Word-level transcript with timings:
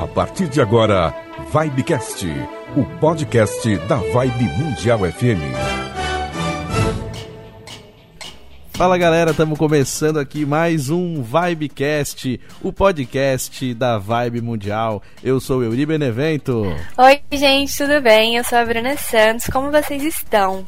A 0.00 0.06
partir 0.06 0.48
de 0.48 0.62
agora, 0.62 1.14
Vibecast, 1.52 2.26
o 2.74 2.86
podcast 2.98 3.76
da 3.80 3.96
Vibe 3.96 4.44
Mundial 4.56 5.00
FM. 5.00 5.44
Fala 8.70 8.96
galera, 8.96 9.32
estamos 9.32 9.58
começando 9.58 10.18
aqui 10.18 10.46
mais 10.46 10.88
um 10.88 11.22
Vibecast, 11.22 12.40
o 12.62 12.72
podcast 12.72 13.74
da 13.74 13.98
Vibe 13.98 14.40
Mundial. 14.40 15.02
Eu 15.22 15.38
sou 15.38 15.58
o 15.58 15.64
Euri 15.64 15.84
Benevento. 15.84 16.62
Oi, 16.96 17.20
gente, 17.30 17.76
tudo 17.76 18.00
bem? 18.00 18.36
Eu 18.36 18.44
sou 18.44 18.56
a 18.56 18.64
Bruna 18.64 18.96
Santos. 18.96 19.48
Como 19.48 19.70
vocês 19.70 20.02
estão? 20.02 20.64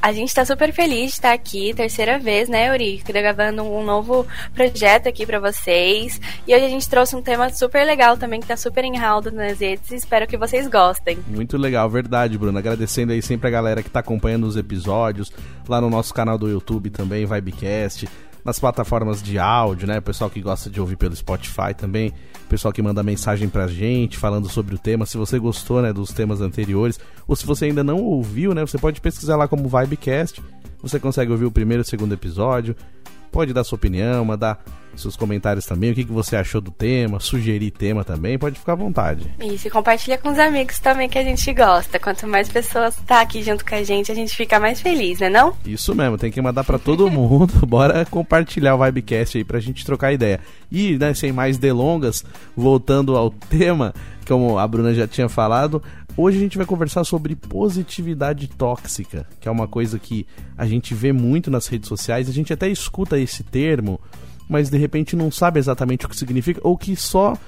A 0.00 0.12
gente 0.12 0.28
está 0.28 0.44
super 0.44 0.72
feliz 0.72 1.06
de 1.06 1.16
estar 1.16 1.32
aqui, 1.32 1.74
terceira 1.74 2.18
vez, 2.18 2.48
né, 2.48 2.68
Yuri? 2.68 3.02
Gravando 3.04 3.64
um 3.64 3.84
novo 3.84 4.24
projeto 4.54 5.08
aqui 5.08 5.26
para 5.26 5.40
vocês. 5.40 6.20
E 6.46 6.54
hoje 6.54 6.64
a 6.64 6.68
gente 6.68 6.88
trouxe 6.88 7.16
um 7.16 7.22
tema 7.22 7.50
super 7.50 7.84
legal 7.84 8.16
também, 8.16 8.40
que 8.40 8.46
tá 8.46 8.56
super 8.56 8.84
em 8.84 8.96
round 8.96 9.32
nas 9.32 9.58
redes. 9.58 9.90
Espero 9.90 10.26
que 10.26 10.36
vocês 10.36 10.68
gostem. 10.68 11.18
Muito 11.26 11.56
legal, 11.56 11.90
verdade, 11.90 12.38
Bruna. 12.38 12.60
Agradecendo 12.60 13.12
aí 13.12 13.20
sempre 13.20 13.48
a 13.48 13.50
galera 13.50 13.82
que 13.82 13.90
tá 13.90 13.98
acompanhando 13.98 14.46
os 14.46 14.56
episódios, 14.56 15.32
lá 15.68 15.80
no 15.80 15.90
nosso 15.90 16.14
canal 16.14 16.38
do 16.38 16.48
YouTube 16.48 16.90
também, 16.90 17.26
Vibecast 17.26 18.08
nas 18.48 18.58
plataformas 18.58 19.22
de 19.22 19.38
áudio, 19.38 19.86
né? 19.86 20.00
Pessoal 20.00 20.30
que 20.30 20.40
gosta 20.40 20.70
de 20.70 20.80
ouvir 20.80 20.96
pelo 20.96 21.14
Spotify 21.14 21.74
também, 21.76 22.12
pessoal 22.48 22.72
que 22.72 22.80
manda 22.80 23.02
mensagem 23.02 23.46
pra 23.46 23.66
gente 23.66 24.16
falando 24.16 24.48
sobre 24.48 24.74
o 24.74 24.78
tema. 24.78 25.04
Se 25.04 25.18
você 25.18 25.38
gostou, 25.38 25.82
né, 25.82 25.92
dos 25.92 26.12
temas 26.12 26.40
anteriores, 26.40 26.98
ou 27.26 27.36
se 27.36 27.44
você 27.44 27.66
ainda 27.66 27.84
não 27.84 27.98
ouviu, 27.98 28.54
né, 28.54 28.62
você 28.62 28.78
pode 28.78 29.00
pesquisar 29.00 29.36
lá 29.36 29.46
como 29.46 29.68
Vibecast. 29.68 30.42
Você 30.80 30.98
consegue 30.98 31.30
ouvir 31.30 31.44
o 31.44 31.50
primeiro 31.50 31.82
e 31.82 31.84
o 31.84 31.86
segundo 31.86 32.14
episódio. 32.14 32.74
Pode 33.38 33.52
dar 33.52 33.62
sua 33.62 33.76
opinião, 33.76 34.24
mandar 34.24 34.60
seus 34.96 35.14
comentários 35.14 35.64
também, 35.64 35.92
o 35.92 35.94
que, 35.94 36.02
que 36.02 36.10
você 36.10 36.34
achou 36.34 36.60
do 36.60 36.72
tema, 36.72 37.20
sugerir 37.20 37.70
tema 37.70 38.02
também, 38.02 38.36
pode 38.36 38.58
ficar 38.58 38.72
à 38.72 38.74
vontade. 38.74 39.32
Isso, 39.38 39.68
e 39.68 39.70
compartilha 39.70 40.18
com 40.18 40.28
os 40.28 40.40
amigos 40.40 40.80
também 40.80 41.08
que 41.08 41.16
a 41.16 41.22
gente 41.22 41.52
gosta. 41.52 42.00
Quanto 42.00 42.26
mais 42.26 42.48
pessoas 42.48 42.96
tá 43.06 43.20
aqui 43.20 43.40
junto 43.40 43.64
com 43.64 43.76
a 43.76 43.84
gente, 43.84 44.10
a 44.10 44.14
gente 44.16 44.34
fica 44.34 44.58
mais 44.58 44.80
feliz, 44.80 45.20
né 45.20 45.28
não? 45.28 45.54
Isso 45.64 45.94
mesmo, 45.94 46.18
tem 46.18 46.32
que 46.32 46.42
mandar 46.42 46.64
para 46.64 46.80
todo 46.80 47.06
mundo. 47.12 47.64
Bora 47.64 48.04
compartilhar 48.06 48.74
o 48.74 48.84
Vibecast 48.84 49.38
aí 49.38 49.44
pra 49.44 49.60
gente 49.60 49.86
trocar 49.86 50.12
ideia. 50.12 50.40
E, 50.68 50.98
né, 50.98 51.14
sem 51.14 51.30
mais 51.30 51.58
delongas, 51.58 52.24
voltando 52.56 53.16
ao 53.16 53.30
tema, 53.48 53.94
como 54.26 54.58
a 54.58 54.66
Bruna 54.66 54.92
já 54.92 55.06
tinha 55.06 55.28
falado, 55.28 55.80
Hoje 56.20 56.36
a 56.36 56.40
gente 56.40 56.56
vai 56.56 56.66
conversar 56.66 57.04
sobre 57.04 57.36
positividade 57.36 58.48
tóxica, 58.48 59.24
que 59.38 59.46
é 59.46 59.50
uma 59.52 59.68
coisa 59.68 60.00
que 60.00 60.26
a 60.56 60.66
gente 60.66 60.92
vê 60.92 61.12
muito 61.12 61.48
nas 61.48 61.68
redes 61.68 61.88
sociais, 61.88 62.28
a 62.28 62.32
gente 62.32 62.52
até 62.52 62.68
escuta 62.68 63.16
esse 63.16 63.44
termo, 63.44 64.00
mas 64.48 64.68
de 64.68 64.76
repente 64.76 65.14
não 65.14 65.30
sabe 65.30 65.60
exatamente 65.60 66.06
o 66.06 66.08
que 66.08 66.16
significa, 66.16 66.60
ou 66.64 66.76
que 66.76 66.96
só 66.96 67.34
uh, 67.34 67.38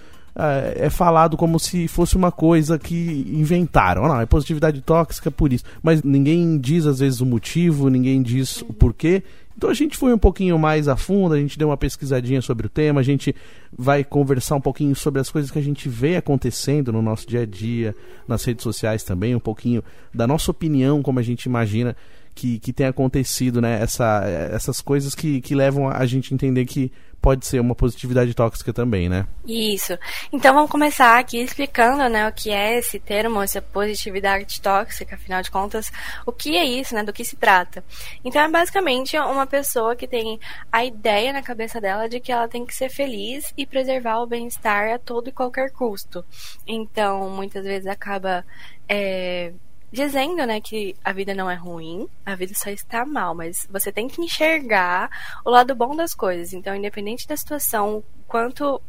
é 0.76 0.88
falado 0.88 1.36
como 1.36 1.58
se 1.58 1.88
fosse 1.88 2.16
uma 2.16 2.30
coisa 2.30 2.78
que 2.78 3.26
inventaram. 3.32 4.06
Não, 4.06 4.20
é 4.20 4.24
positividade 4.24 4.80
tóxica 4.82 5.32
por 5.32 5.52
isso. 5.52 5.64
Mas 5.82 6.04
ninguém 6.04 6.56
diz 6.56 6.86
às 6.86 7.00
vezes 7.00 7.20
o 7.20 7.26
motivo, 7.26 7.88
ninguém 7.88 8.22
diz 8.22 8.62
o 8.62 8.72
porquê. 8.72 9.24
Então 9.60 9.68
a 9.68 9.74
gente 9.74 9.94
foi 9.94 10.10
um 10.10 10.16
pouquinho 10.16 10.58
mais 10.58 10.88
a 10.88 10.96
fundo, 10.96 11.34
a 11.34 11.38
gente 11.38 11.58
deu 11.58 11.68
uma 11.68 11.76
pesquisadinha 11.76 12.40
sobre 12.40 12.66
o 12.66 12.70
tema, 12.70 12.98
a 12.98 13.04
gente 13.04 13.36
vai 13.70 14.02
conversar 14.02 14.56
um 14.56 14.60
pouquinho 14.60 14.96
sobre 14.96 15.20
as 15.20 15.28
coisas 15.28 15.50
que 15.50 15.58
a 15.58 15.62
gente 15.62 15.86
vê 15.86 16.16
acontecendo 16.16 16.90
no 16.90 17.02
nosso 17.02 17.28
dia 17.28 17.42
a 17.42 17.44
dia, 17.44 17.94
nas 18.26 18.42
redes 18.42 18.62
sociais 18.62 19.04
também, 19.04 19.34
um 19.34 19.38
pouquinho 19.38 19.84
da 20.14 20.26
nossa 20.26 20.50
opinião, 20.50 21.02
como 21.02 21.18
a 21.18 21.22
gente 21.22 21.44
imagina 21.44 21.94
que, 22.40 22.58
que 22.58 22.72
tem 22.72 22.86
acontecido, 22.86 23.60
né? 23.60 23.82
Essa, 23.82 24.24
essas 24.50 24.80
coisas 24.80 25.14
que, 25.14 25.42
que 25.42 25.54
levam 25.54 25.90
a 25.90 26.06
gente 26.06 26.32
a 26.32 26.34
entender 26.34 26.64
que 26.64 26.90
pode 27.20 27.44
ser 27.44 27.60
uma 27.60 27.74
positividade 27.74 28.32
tóxica 28.32 28.72
também, 28.72 29.06
né? 29.06 29.26
Isso. 29.46 29.98
Então 30.32 30.54
vamos 30.54 30.70
começar 30.70 31.18
aqui 31.18 31.38
explicando, 31.38 32.08
né, 32.08 32.26
o 32.26 32.32
que 32.32 32.50
é 32.50 32.78
esse 32.78 32.98
termo, 32.98 33.42
essa 33.42 33.60
positividade 33.60 34.58
tóxica, 34.58 35.16
afinal 35.16 35.42
de 35.42 35.50
contas, 35.50 35.92
o 36.24 36.32
que 36.32 36.56
é 36.56 36.64
isso, 36.64 36.94
né, 36.94 37.04
do 37.04 37.12
que 37.12 37.22
se 37.22 37.36
trata. 37.36 37.84
Então 38.24 38.40
é 38.40 38.48
basicamente 38.48 39.18
uma 39.18 39.46
pessoa 39.46 39.94
que 39.94 40.08
tem 40.08 40.40
a 40.72 40.82
ideia 40.82 41.30
na 41.30 41.42
cabeça 41.42 41.78
dela 41.78 42.08
de 42.08 42.20
que 42.20 42.32
ela 42.32 42.48
tem 42.48 42.64
que 42.64 42.74
ser 42.74 42.88
feliz 42.88 43.52
e 43.54 43.66
preservar 43.66 44.20
o 44.20 44.26
bem-estar 44.26 44.94
a 44.94 44.98
todo 44.98 45.28
e 45.28 45.32
qualquer 45.32 45.70
custo. 45.72 46.24
Então, 46.66 47.28
muitas 47.28 47.64
vezes 47.64 47.86
acaba 47.86 48.46
é, 48.88 49.52
dizendo, 49.92 50.46
né, 50.46 50.60
que 50.60 50.94
a 51.04 51.12
vida 51.12 51.34
não 51.34 51.50
é 51.50 51.54
ruim, 51.54 52.08
a 52.24 52.34
vida 52.34 52.52
só 52.54 52.70
está 52.70 53.04
mal, 53.04 53.34
mas 53.34 53.66
você 53.70 53.90
tem 53.90 54.08
que 54.08 54.22
enxergar 54.22 55.10
o 55.44 55.50
lado 55.50 55.74
bom 55.74 55.96
das 55.96 56.14
coisas. 56.14 56.52
Então, 56.52 56.74
independente 56.74 57.26
da 57.26 57.36
situação, 57.36 58.02
quanto 58.26 58.80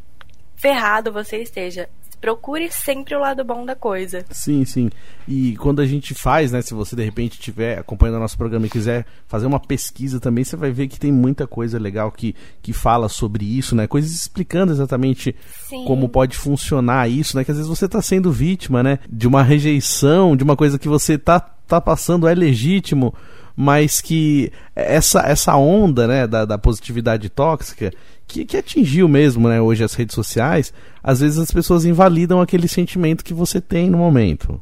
ferrado 0.55 1.11
você 1.11 1.41
esteja, 1.41 1.89
procure 2.21 2.71
sempre 2.71 3.15
o 3.15 3.19
lado 3.19 3.43
bom 3.43 3.65
da 3.65 3.75
coisa. 3.75 4.23
Sim, 4.29 4.63
sim. 4.63 4.89
E 5.27 5.57
quando 5.57 5.81
a 5.81 5.85
gente 5.85 6.13
faz, 6.13 6.51
né, 6.51 6.61
se 6.61 6.73
você 6.73 6.95
de 6.95 7.03
repente 7.03 7.33
estiver 7.33 7.79
acompanhando 7.79 8.17
o 8.17 8.19
nosso 8.19 8.37
programa 8.37 8.67
e 8.67 8.69
quiser 8.69 9.05
fazer 9.27 9.47
uma 9.47 9.59
pesquisa 9.59 10.19
também, 10.19 10.43
você 10.43 10.55
vai 10.55 10.71
ver 10.71 10.87
que 10.87 10.99
tem 10.99 11.11
muita 11.11 11.47
coisa 11.47 11.79
legal 11.79 12.11
que, 12.11 12.35
que 12.61 12.71
fala 12.71 13.09
sobre 13.09 13.43
isso, 13.43 13.75
né? 13.75 13.87
Coisas 13.87 14.11
explicando 14.11 14.71
exatamente 14.71 15.35
sim. 15.67 15.83
como 15.85 16.07
pode 16.07 16.37
funcionar 16.37 17.09
isso, 17.09 17.35
né? 17.35 17.43
Que 17.43 17.51
às 17.51 17.57
vezes 17.57 17.69
você 17.69 17.85
está 17.85 18.01
sendo 18.01 18.31
vítima, 18.31 18.83
né, 18.83 18.99
de 19.09 19.27
uma 19.27 19.41
rejeição, 19.41 20.37
de 20.37 20.43
uma 20.43 20.55
coisa 20.55 20.77
que 20.77 20.87
você 20.87 21.17
tá 21.17 21.39
tá 21.39 21.79
passando 21.79 22.27
é 22.27 22.35
legítimo, 22.35 23.13
mas 23.55 24.01
que 24.01 24.51
essa, 24.75 25.21
essa 25.21 25.55
onda 25.55 26.05
né, 26.05 26.27
da, 26.27 26.43
da 26.43 26.57
positividade 26.57 27.29
tóxica 27.29 27.93
que, 28.31 28.45
que 28.45 28.57
atingiu 28.57 29.07
mesmo 29.07 29.49
né, 29.49 29.61
hoje 29.61 29.83
as 29.83 29.93
redes 29.93 30.15
sociais, 30.15 30.73
às 31.03 31.19
vezes 31.19 31.37
as 31.37 31.51
pessoas 31.51 31.85
invalidam 31.85 32.41
aquele 32.41 32.67
sentimento 32.67 33.23
que 33.23 33.33
você 33.33 33.59
tem 33.59 33.89
no 33.89 33.97
momento. 33.97 34.59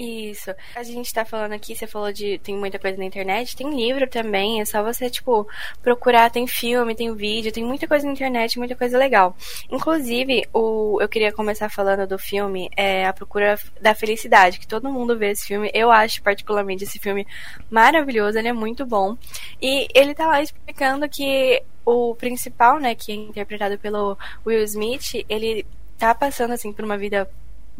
Isso. 0.00 0.50
A 0.74 0.82
gente 0.82 1.12
tá 1.12 1.26
falando 1.26 1.52
aqui, 1.52 1.76
você 1.76 1.86
falou 1.86 2.10
de. 2.10 2.38
Tem 2.38 2.56
muita 2.56 2.78
coisa 2.78 2.96
na 2.96 3.04
internet, 3.04 3.54
tem 3.54 3.68
livro 3.68 4.08
também. 4.08 4.58
É 4.58 4.64
só 4.64 4.82
você, 4.82 5.10
tipo, 5.10 5.46
procurar. 5.82 6.30
Tem 6.30 6.46
filme, 6.46 6.94
tem 6.94 7.14
vídeo, 7.14 7.52
tem 7.52 7.62
muita 7.62 7.86
coisa 7.86 8.06
na 8.06 8.12
internet, 8.12 8.58
muita 8.58 8.74
coisa 8.74 8.96
legal. 8.96 9.36
Inclusive, 9.70 10.48
o, 10.54 10.96
eu 11.02 11.08
queria 11.08 11.30
começar 11.30 11.68
falando 11.68 12.06
do 12.06 12.18
filme 12.18 12.70
é 12.74 13.06
A 13.06 13.12
Procura 13.12 13.58
da 13.78 13.94
Felicidade, 13.94 14.58
que 14.58 14.66
todo 14.66 14.90
mundo 14.90 15.18
vê 15.18 15.32
esse 15.32 15.46
filme. 15.46 15.70
Eu 15.74 15.90
acho 15.90 16.22
particularmente 16.22 16.84
esse 16.84 16.98
filme 16.98 17.26
maravilhoso, 17.70 18.38
ele 18.38 18.48
é 18.48 18.54
muito 18.54 18.86
bom. 18.86 19.18
E 19.60 19.86
ele 19.94 20.14
tá 20.14 20.26
lá 20.26 20.40
explicando 20.40 21.06
que 21.10 21.62
o 21.84 22.14
principal, 22.14 22.80
né, 22.80 22.94
que 22.94 23.12
é 23.12 23.14
interpretado 23.16 23.78
pelo 23.78 24.16
Will 24.46 24.64
Smith, 24.64 25.26
ele 25.28 25.66
tá 25.98 26.14
passando 26.14 26.54
assim 26.54 26.72
por 26.72 26.86
uma 26.86 26.96
vida 26.96 27.28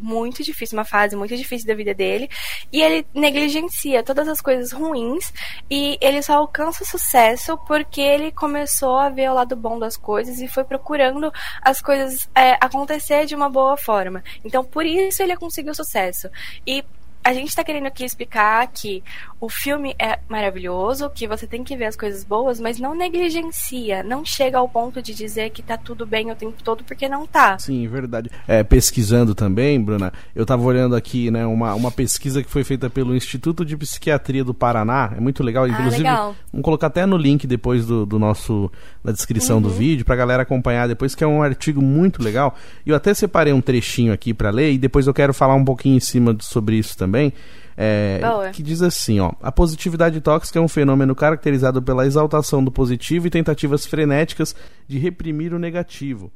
muito 0.01 0.43
difícil, 0.43 0.79
uma 0.79 0.85
fase 0.85 1.17
muito 1.17 1.37
difícil 1.37 1.67
da 1.67 1.75
vida 1.75 1.95
dele, 1.95 2.29
e 2.73 2.83
ele 2.83 3.07
negligencia 3.15 4.03
todas 4.03 4.29
as 4.29 4.41
coisas 4.41 4.73
ruins 4.73 5.33
e 5.71 5.99
ele 6.01 6.23
só 6.23 6.35
alcança 6.35 6.83
o 6.83 6.87
sucesso 6.87 7.59
porque 7.67 8.01
ele 8.01 8.33
começou 8.33 8.97
a 8.97 9.09
ver 9.09 9.31
o 9.31 9.35
lado 9.35 9.57
bom 9.57 9.79
das 9.79 9.97
coisas 9.97 10.41
e 10.41 10.49
foi 10.49 10.65
procurando 10.65 11.33
as 11.63 11.81
coisas 11.81 12.29
é, 12.35 12.57
acontecer 12.61 13.27
de 13.27 13.35
uma 13.35 13.49
boa 13.49 13.77
forma. 13.77 14.23
Então, 14.45 14.65
por 14.65 14.85
isso 14.87 15.23
ele 15.23 15.37
conseguiu 15.37 15.75
sucesso. 15.75 16.29
E 16.67 16.85
a 17.23 17.35
gente 17.35 17.49
está 17.49 17.63
querendo 17.63 17.87
aqui 17.87 18.03
explicar 18.03 18.67
que 18.69 19.03
o 19.39 19.49
filme 19.49 19.95
é 19.99 20.19
maravilhoso, 20.29 21.11
que 21.11 21.29
você 21.29 21.47
tem 21.47 21.63
que 21.63 21.77
ver 21.77 21.87
as 21.87 21.97
coisas 21.97 22.25
boas, 22.25 22.59
mas 22.59 22.79
não 22.79 22.95
negligencia, 22.95 24.03
não 24.03 24.25
chega 24.25 24.59
ao 24.59 24.69
ponto 24.69 25.03
de 25.03 25.15
dizer 25.15 25.51
que 25.51 25.63
tá 25.63 25.77
tudo 25.77 26.07
bem 26.07 26.31
o 26.31 26.35
tempo 26.35 26.63
todo, 26.63 26.83
porque 26.83 27.09
não 27.09 27.27
tá. 27.27 27.59
Sim, 27.59 27.87
verdade. 27.89 28.31
É, 28.49 28.63
pesquisando 28.63 29.35
também, 29.35 29.81
Bruna, 29.81 30.13
eu 30.35 30.43
estava 30.43 30.63
olhando 30.63 30.97
aqui, 30.97 31.31
né, 31.31 31.47
uma, 31.47 31.75
uma 31.75 31.91
pesquisa 31.91 32.43
que 32.43 32.51
foi 32.51 32.65
feita 32.65 32.89
pelo 32.89 33.15
Instituto 33.15 33.65
de 33.65 33.77
Psiquiatria 33.77 34.43
do 34.43 34.55
Paraná, 34.55 35.13
é 35.17 35.21
muito 35.21 35.43
legal, 35.43 35.65
ah, 35.65 35.69
inclusive, 35.69 36.07
ah, 36.07 36.13
legal. 36.13 36.37
vamos 36.51 36.65
colocar 36.65 36.87
até 36.87 37.05
no 37.05 37.17
link 37.17 37.47
depois 37.47 37.87
do, 37.87 38.07
do 38.07 38.19
nosso, 38.19 38.71
na 39.05 39.13
descrição 39.13 39.57
uhum. 39.57 39.63
do 39.63 39.71
vídeo, 39.71 40.05
pra 40.07 40.17
galera 40.17 40.43
acompanhar 40.43 40.89
depois, 40.89 41.15
que 41.15 41.23
é 41.23 41.27
um 41.27 41.43
artigo 41.43 41.83
muito 41.83 42.23
legal. 42.23 42.55
Eu 42.85 42.97
até 42.97 43.13
separei 43.13 43.53
um 43.53 43.61
trechinho 43.61 44.13
aqui 44.13 44.33
para 44.33 44.51
ler, 44.51 44.73
e 44.73 44.79
depois 44.79 45.07
eu 45.07 45.15
quero 45.15 45.35
falar 45.35 45.55
um 45.55 45.65
pouquinho 45.65 45.97
em 45.97 46.01
cima 46.01 46.37
sobre 46.41 46.77
isso 46.77 46.97
também 46.97 47.10
também, 47.11 47.33
é, 47.77 48.21
que 48.53 48.63
diz 48.63 48.83
assim, 48.83 49.19
ó, 49.19 49.33
a 49.43 49.51
positividade 49.51 50.21
tóxica 50.21 50.59
é 50.59 50.63
um 50.63 50.69
fenômeno 50.69 51.15
caracterizado 51.15 51.83
pela 51.83 52.07
exaltação 52.07 52.63
do 52.63 52.71
positivo 52.71 53.27
e 53.27 53.31
tentativas 53.31 53.85
frenéticas 53.85 54.55
de 54.87 54.99
reprimir 54.99 55.53
o 55.53 55.59
negativo. 55.59 56.31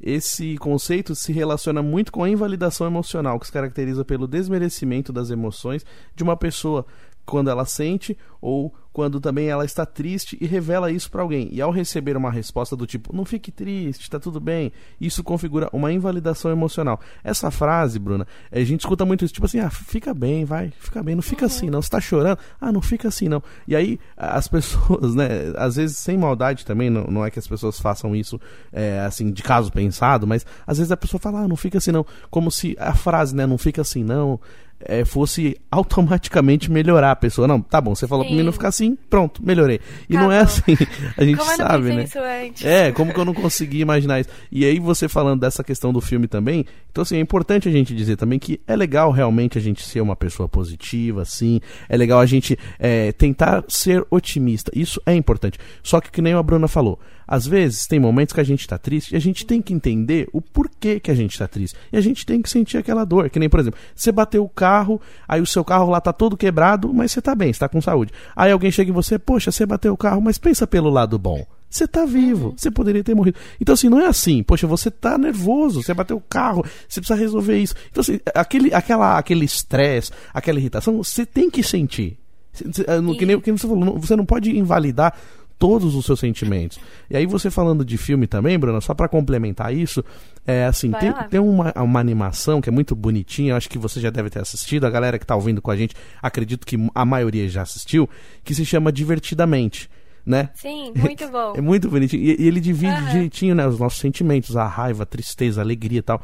Esse 0.00 0.58
conceito 0.58 1.14
se 1.14 1.32
relaciona 1.32 1.80
muito 1.80 2.10
com 2.10 2.24
a 2.24 2.28
invalidação 2.28 2.86
emocional, 2.86 3.38
que 3.38 3.46
se 3.46 3.52
caracteriza 3.52 4.04
pelo 4.04 4.26
desmerecimento 4.26 5.12
das 5.12 5.30
emoções 5.30 5.86
de 6.14 6.24
uma 6.24 6.36
pessoa 6.36 6.84
quando 7.32 7.48
ela 7.48 7.64
sente 7.64 8.14
ou 8.42 8.74
quando 8.92 9.18
também 9.18 9.48
ela 9.48 9.64
está 9.64 9.86
triste 9.86 10.36
e 10.38 10.46
revela 10.46 10.92
isso 10.92 11.10
para 11.10 11.22
alguém. 11.22 11.48
E 11.50 11.62
ao 11.62 11.70
receber 11.70 12.14
uma 12.14 12.30
resposta 12.30 12.76
do 12.76 12.86
tipo, 12.86 13.16
não 13.16 13.24
fique 13.24 13.50
triste, 13.50 14.10
tá 14.10 14.20
tudo 14.20 14.38
bem, 14.38 14.70
isso 15.00 15.24
configura 15.24 15.70
uma 15.72 15.90
invalidação 15.90 16.50
emocional. 16.50 17.00
Essa 17.24 17.50
frase, 17.50 17.98
Bruna, 17.98 18.26
a 18.50 18.60
gente 18.60 18.80
escuta 18.80 19.06
muito 19.06 19.24
isso, 19.24 19.32
tipo 19.32 19.46
assim, 19.46 19.60
ah, 19.60 19.70
fica 19.70 20.12
bem, 20.12 20.44
vai, 20.44 20.74
fica 20.78 21.02
bem, 21.02 21.14
não 21.14 21.22
fica 21.22 21.46
assim, 21.46 21.54
uhum. 21.54 21.62
assim 21.62 21.70
não, 21.70 21.80
você 21.80 21.88
tá 21.88 22.00
chorando, 22.02 22.38
ah, 22.60 22.70
não 22.70 22.82
fica 22.82 23.08
assim 23.08 23.30
não. 23.30 23.42
E 23.66 23.74
aí 23.74 23.98
as 24.14 24.46
pessoas, 24.48 25.14
né, 25.14 25.54
às 25.56 25.76
vezes 25.76 25.96
sem 25.96 26.18
maldade 26.18 26.66
também, 26.66 26.90
não, 26.90 27.04
não 27.04 27.24
é 27.24 27.30
que 27.30 27.38
as 27.38 27.46
pessoas 27.46 27.80
façam 27.80 28.14
isso 28.14 28.38
é, 28.70 29.00
assim, 29.00 29.30
de 29.30 29.42
caso 29.42 29.72
pensado, 29.72 30.26
mas 30.26 30.44
às 30.66 30.76
vezes 30.76 30.92
a 30.92 30.98
pessoa 30.98 31.18
fala, 31.18 31.40
ah, 31.40 31.48
não 31.48 31.56
fica 31.56 31.78
assim 31.78 31.92
não, 31.92 32.04
como 32.30 32.50
se 32.50 32.76
a 32.78 32.94
frase, 32.94 33.34
né, 33.34 33.46
não 33.46 33.56
fica 33.56 33.80
assim 33.80 34.04
não, 34.04 34.38
é, 34.84 35.04
fosse 35.04 35.56
automaticamente 35.70 36.70
melhorar 36.70 37.12
a 37.12 37.16
pessoa. 37.16 37.48
Não, 37.48 37.60
tá 37.60 37.80
bom, 37.80 37.94
você 37.94 38.06
falou 38.06 38.24
Sim. 38.24 38.30
pra 38.30 38.36
mim 38.38 38.42
não 38.44 38.52
ficar 38.52 38.68
assim, 38.68 38.96
pronto, 39.08 39.44
melhorei. 39.44 39.80
E 40.08 40.14
não 40.14 40.30
é 40.30 40.40
assim, 40.40 40.76
a 41.16 41.24
gente 41.24 41.38
como 41.38 41.56
sabe, 41.56 41.92
né? 41.94 42.06
É, 42.62 42.92
como 42.92 43.12
que 43.12 43.18
eu 43.18 43.24
não 43.24 43.34
consegui 43.34 43.80
imaginar 43.80 44.20
isso. 44.20 44.30
E 44.50 44.64
aí 44.64 44.78
você 44.78 45.08
falando 45.08 45.40
dessa 45.40 45.64
questão 45.64 45.92
do 45.92 46.00
filme 46.00 46.26
também, 46.26 46.64
então 46.90 47.02
assim, 47.02 47.16
é 47.16 47.20
importante 47.20 47.68
a 47.68 47.72
gente 47.72 47.94
dizer 47.94 48.16
também 48.16 48.38
que 48.38 48.60
é 48.66 48.76
legal 48.76 49.10
realmente 49.10 49.58
a 49.58 49.60
gente 49.60 49.82
ser 49.82 50.00
uma 50.00 50.16
pessoa 50.16 50.48
positiva, 50.48 51.22
assim, 51.22 51.60
é 51.88 51.96
legal 51.96 52.20
a 52.20 52.26
gente 52.26 52.58
é, 52.78 53.12
tentar 53.12 53.64
ser 53.68 54.04
otimista, 54.10 54.70
isso 54.74 55.00
é 55.06 55.14
importante. 55.14 55.58
Só 55.82 56.00
que 56.00 56.10
que 56.10 56.22
nem 56.22 56.34
a 56.34 56.42
Bruna 56.42 56.68
falou, 56.68 56.98
às 57.26 57.46
vezes 57.46 57.86
tem 57.86 58.00
momentos 58.00 58.34
que 58.34 58.40
a 58.40 58.44
gente 58.44 58.66
tá 58.66 58.78
triste 58.78 59.12
e 59.12 59.16
a 59.16 59.20
gente 59.20 59.46
tem 59.46 59.60
que 59.62 59.72
entender 59.72 60.28
o 60.32 60.40
porquê 60.40 61.00
que 61.00 61.10
a 61.10 61.14
gente 61.14 61.38
tá 61.38 61.46
triste. 61.46 61.76
E 61.92 61.96
a 61.96 62.00
gente 62.00 62.26
tem 62.26 62.40
que 62.42 62.50
sentir 62.50 62.78
aquela 62.78 63.04
dor, 63.04 63.30
que 63.30 63.38
nem, 63.38 63.48
por 63.48 63.60
exemplo, 63.60 63.78
você 63.94 64.12
bateu 64.12 64.44
o 64.44 64.48
carro 64.48 65.00
aí 65.28 65.40
o 65.40 65.46
seu 65.46 65.64
carro 65.64 65.90
lá 65.90 66.00
tá 66.00 66.12
todo 66.12 66.36
quebrado, 66.36 66.92
mas 66.92 67.12
você 67.12 67.20
tá 67.20 67.34
bem, 67.34 67.52
você 67.52 67.60
tá 67.60 67.68
com 67.68 67.80
saúde. 67.80 68.12
Aí 68.36 68.50
alguém 68.50 68.70
chega 68.70 68.90
em 68.90 68.94
você, 68.94 69.18
poxa, 69.18 69.50
você 69.50 69.64
bateu 69.64 69.92
o 69.92 69.96
carro, 69.96 70.20
mas 70.20 70.38
pensa 70.38 70.66
pelo 70.66 70.90
lado 70.90 71.18
bom. 71.18 71.44
Você 71.72 71.88
tá 71.88 72.04
vivo, 72.04 72.48
uhum. 72.48 72.54
você 72.54 72.70
poderia 72.70 73.02
ter 73.02 73.14
morrido. 73.14 73.38
Então, 73.58 73.72
assim, 73.72 73.88
não 73.88 73.98
é 73.98 74.06
assim, 74.06 74.42
poxa, 74.42 74.66
você 74.66 74.90
tá 74.90 75.16
nervoso, 75.16 75.82
você 75.82 75.94
bateu 75.94 76.18
o 76.18 76.20
carro, 76.20 76.62
você 76.86 77.00
precisa 77.00 77.18
resolver 77.18 77.56
isso. 77.56 77.74
Então, 77.90 78.02
assim, 78.02 78.20
aquele 78.34 78.74
aquela, 78.74 79.16
aquele 79.16 79.46
estresse, 79.46 80.10
aquela 80.34 80.58
irritação, 80.58 80.98
você 80.98 81.24
tem 81.24 81.50
que 81.50 81.62
sentir. 81.62 82.18
No, 83.02 83.16
que 83.16 83.24
nem, 83.24 83.40
que 83.40 83.50
você 83.50 83.66
falou, 83.66 83.98
você 83.98 84.14
não 84.14 84.26
pode 84.26 84.54
invalidar 84.54 85.14
todos 85.62 85.94
os 85.94 86.04
seus 86.04 86.18
sentimentos. 86.18 86.76
E 87.08 87.16
aí 87.16 87.24
você 87.24 87.48
falando 87.48 87.84
de 87.84 87.96
filme 87.96 88.26
também, 88.26 88.58
Bruna, 88.58 88.80
só 88.80 88.94
para 88.94 89.06
complementar 89.06 89.72
isso, 89.72 90.04
é 90.44 90.64
assim, 90.64 90.90
tem, 90.90 91.12
tem 91.30 91.38
uma, 91.38 91.72
uma 91.76 92.00
animação 92.00 92.60
que 92.60 92.68
é 92.68 92.72
muito 92.72 92.96
bonitinha, 92.96 93.54
acho 93.54 93.70
que 93.70 93.78
você 93.78 94.00
já 94.00 94.10
deve 94.10 94.28
ter 94.28 94.40
assistido, 94.40 94.86
a 94.86 94.90
galera 94.90 95.20
que 95.20 95.24
tá 95.24 95.36
ouvindo 95.36 95.62
com 95.62 95.70
a 95.70 95.76
gente, 95.76 95.94
acredito 96.20 96.66
que 96.66 96.76
a 96.92 97.04
maioria 97.04 97.48
já 97.48 97.62
assistiu, 97.62 98.10
que 98.42 98.56
se 98.56 98.66
chama 98.66 98.90
Divertidamente. 98.90 99.88
Né? 100.26 100.50
Sim, 100.54 100.92
muito 100.96 101.26
bom. 101.30 101.52
É 101.56 101.60
muito 101.60 101.88
bonitinho. 101.88 102.22
E, 102.24 102.42
e 102.42 102.46
ele 102.48 102.60
divide 102.60 103.00
uhum. 103.00 103.08
direitinho 103.10 103.54
né, 103.54 103.64
os 103.64 103.78
nossos 103.78 104.00
sentimentos, 104.00 104.56
a 104.56 104.66
raiva, 104.66 105.04
a 105.04 105.06
tristeza, 105.06 105.60
a 105.60 105.64
alegria 105.64 106.00
e 106.00 106.02
tal. 106.02 106.20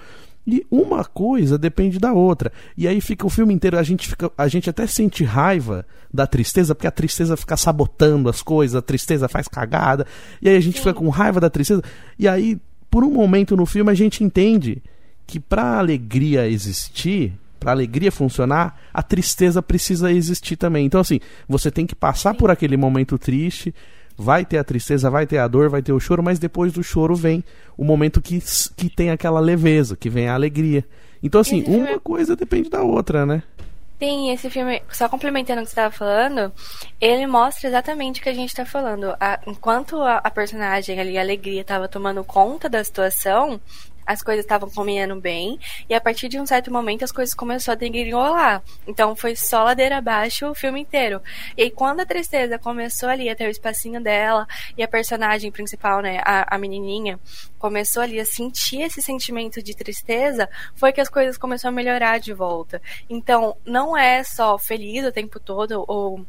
E 0.51 0.67
uma 0.71 1.05
coisa 1.05 1.59
depende 1.59 1.99
da 1.99 2.15
outra. 2.15 2.51
E 2.75 2.89
aí 2.89 3.03
fica 3.03 3.27
o 3.27 3.29
filme 3.29 3.53
inteiro, 3.53 3.79
a 3.79 3.83
gente, 3.83 4.09
fica, 4.09 4.33
a 4.39 4.49
gente 4.49 4.71
até 4.71 4.87
sente 4.87 5.23
raiva 5.23 5.85
da 6.13 6.27
tristeza, 6.27 6.75
porque 6.75 6.87
a 6.87 6.91
tristeza 6.91 7.37
fica 7.37 7.55
sabotando 7.55 8.31
as 8.31 8.41
coisas, 8.41 8.75
a 8.75 8.81
tristeza 8.81 9.29
faz 9.29 9.47
cagada. 9.47 10.07
E 10.41 10.49
aí 10.49 10.57
a 10.57 10.61
gente 10.61 10.79
Sim. 10.79 10.85
fica 10.85 10.95
com 10.95 11.11
raiva 11.11 11.39
da 11.39 11.51
tristeza. 11.51 11.83
E 12.19 12.27
aí, 12.27 12.59
por 12.91 13.05
um 13.05 13.11
momento 13.11 13.55
no 13.59 13.67
filme, 13.67 13.91
a 13.91 13.95
gente 13.95 14.25
entende 14.25 14.83
que 15.27 15.39
para 15.39 15.63
a 15.63 15.79
alegria 15.81 16.49
existir, 16.49 17.35
para 17.61 17.73
a 17.73 17.75
alegria 17.75 18.11
funcionar, 18.11 18.81
a 18.95 19.03
tristeza 19.03 19.63
precisa 19.63 20.11
existir 20.11 20.57
também. 20.57 20.87
Então, 20.87 21.03
assim, 21.03 21.21
você 21.47 21.71
tem 21.71 21.85
que 21.85 21.95
passar 21.95 22.33
Sim. 22.33 22.39
por 22.39 22.51
aquele 22.51 22.79
momento 22.79 23.19
triste 23.19 23.75
Vai 24.21 24.45
ter 24.45 24.59
a 24.59 24.65
tristeza, 24.65 25.09
vai 25.09 25.27
ter 25.27 25.39
a 25.39 25.47
dor, 25.47 25.71
vai 25.71 25.81
ter 25.81 25.93
o 25.93 26.01
choro, 26.01 26.23
mas 26.23 26.41
depois 26.41 26.73
do 26.73 26.83
choro 26.83 27.15
vem 27.15 27.45
o 27.77 27.85
momento 27.85 28.21
que, 28.21 28.43
que 28.77 28.91
tem 28.91 29.11
aquela 29.11 29.39
leveza, 29.39 29.97
que 29.97 30.11
vem 30.11 30.29
a 30.29 30.35
alegria. 30.35 30.85
Então, 31.23 31.41
assim, 31.41 31.61
esse 31.61 31.71
uma 31.71 31.87
filme... 31.87 32.01
coisa 32.01 32.35
depende 32.35 32.69
da 32.69 32.83
outra, 32.83 33.25
né? 33.25 33.43
Sim, 33.99 34.31
esse 34.31 34.49
filme, 34.49 34.81
só 34.93 35.09
complementando 35.09 35.61
o 35.61 35.65
que 35.65 35.71
você 35.71 35.73
estava 35.73 35.93
falando, 35.93 36.53
ele 37.01 37.27
mostra 37.27 37.69
exatamente 37.69 38.21
o 38.21 38.23
que 38.23 38.29
a 38.29 38.35
gente 38.35 38.51
está 38.51 38.65
falando. 38.65 39.13
A, 39.19 39.41
enquanto 39.45 40.01
a, 40.01 40.19
a, 40.19 40.31
personagem 40.31 41.01
ali, 41.01 41.19
a 41.19 41.21
alegria, 41.21 41.63
estava 41.63 41.89
tomando 41.89 42.23
conta 42.23 42.69
da 42.69 42.83
situação, 42.83 43.61
as 44.09 44.23
coisas 44.23 44.43
estavam 44.43 44.71
caminhando 44.71 45.21
bem, 45.21 45.61
e 45.87 45.95
a 45.95 46.01
partir 46.01 46.31
de 46.31 46.41
um 46.41 46.47
certo 46.47 46.73
momento 46.73 47.05
as 47.05 47.13
coisas 47.13 47.35
começaram 47.35 47.77
a 47.77 47.79
degringolar. 47.79 48.63
Então 48.87 49.15
foi 49.15 49.37
só 49.37 49.63
ladeira 49.63 49.99
abaixo 49.99 50.47
o 50.49 50.55
filme 50.55 50.81
inteiro. 50.81 51.21
E 51.55 51.65
aí, 51.65 51.71
quando 51.71 52.01
a 52.01 52.07
tristeza 52.07 52.59
começou 52.59 53.11
ali 53.11 53.29
a 53.29 53.37
ter 53.37 53.47
o 53.47 53.51
espacinho 53.51 54.01
dela, 54.01 54.47
e 54.79 54.83
a 54.83 54.89
personagem 54.89 55.53
principal, 55.53 56.01
né, 56.01 56.23
a, 56.25 56.55
a 56.55 56.59
menininha, 56.59 57.21
começou 57.59 58.03
ali 58.03 58.19
a 58.19 58.25
sentir 58.25 58.81
esse 58.81 59.03
sentimento 59.03 59.63
de 59.63 59.77
tristeza, 59.77 60.49
foi 60.75 60.91
que 60.91 61.03
as 61.03 61.09
coisas 61.11 61.37
começaram 61.37 61.75
a 61.75 61.77
melhorar 61.77 62.19
de 62.19 62.33
volta. 62.33 62.81
Então, 63.11 63.57
não 63.67 63.95
é 63.95 64.25
só 64.25 64.57
feliz 64.59 65.05
o 65.05 65.13
tempo 65.13 65.39
todo, 65.39 65.85
ou 65.87 66.25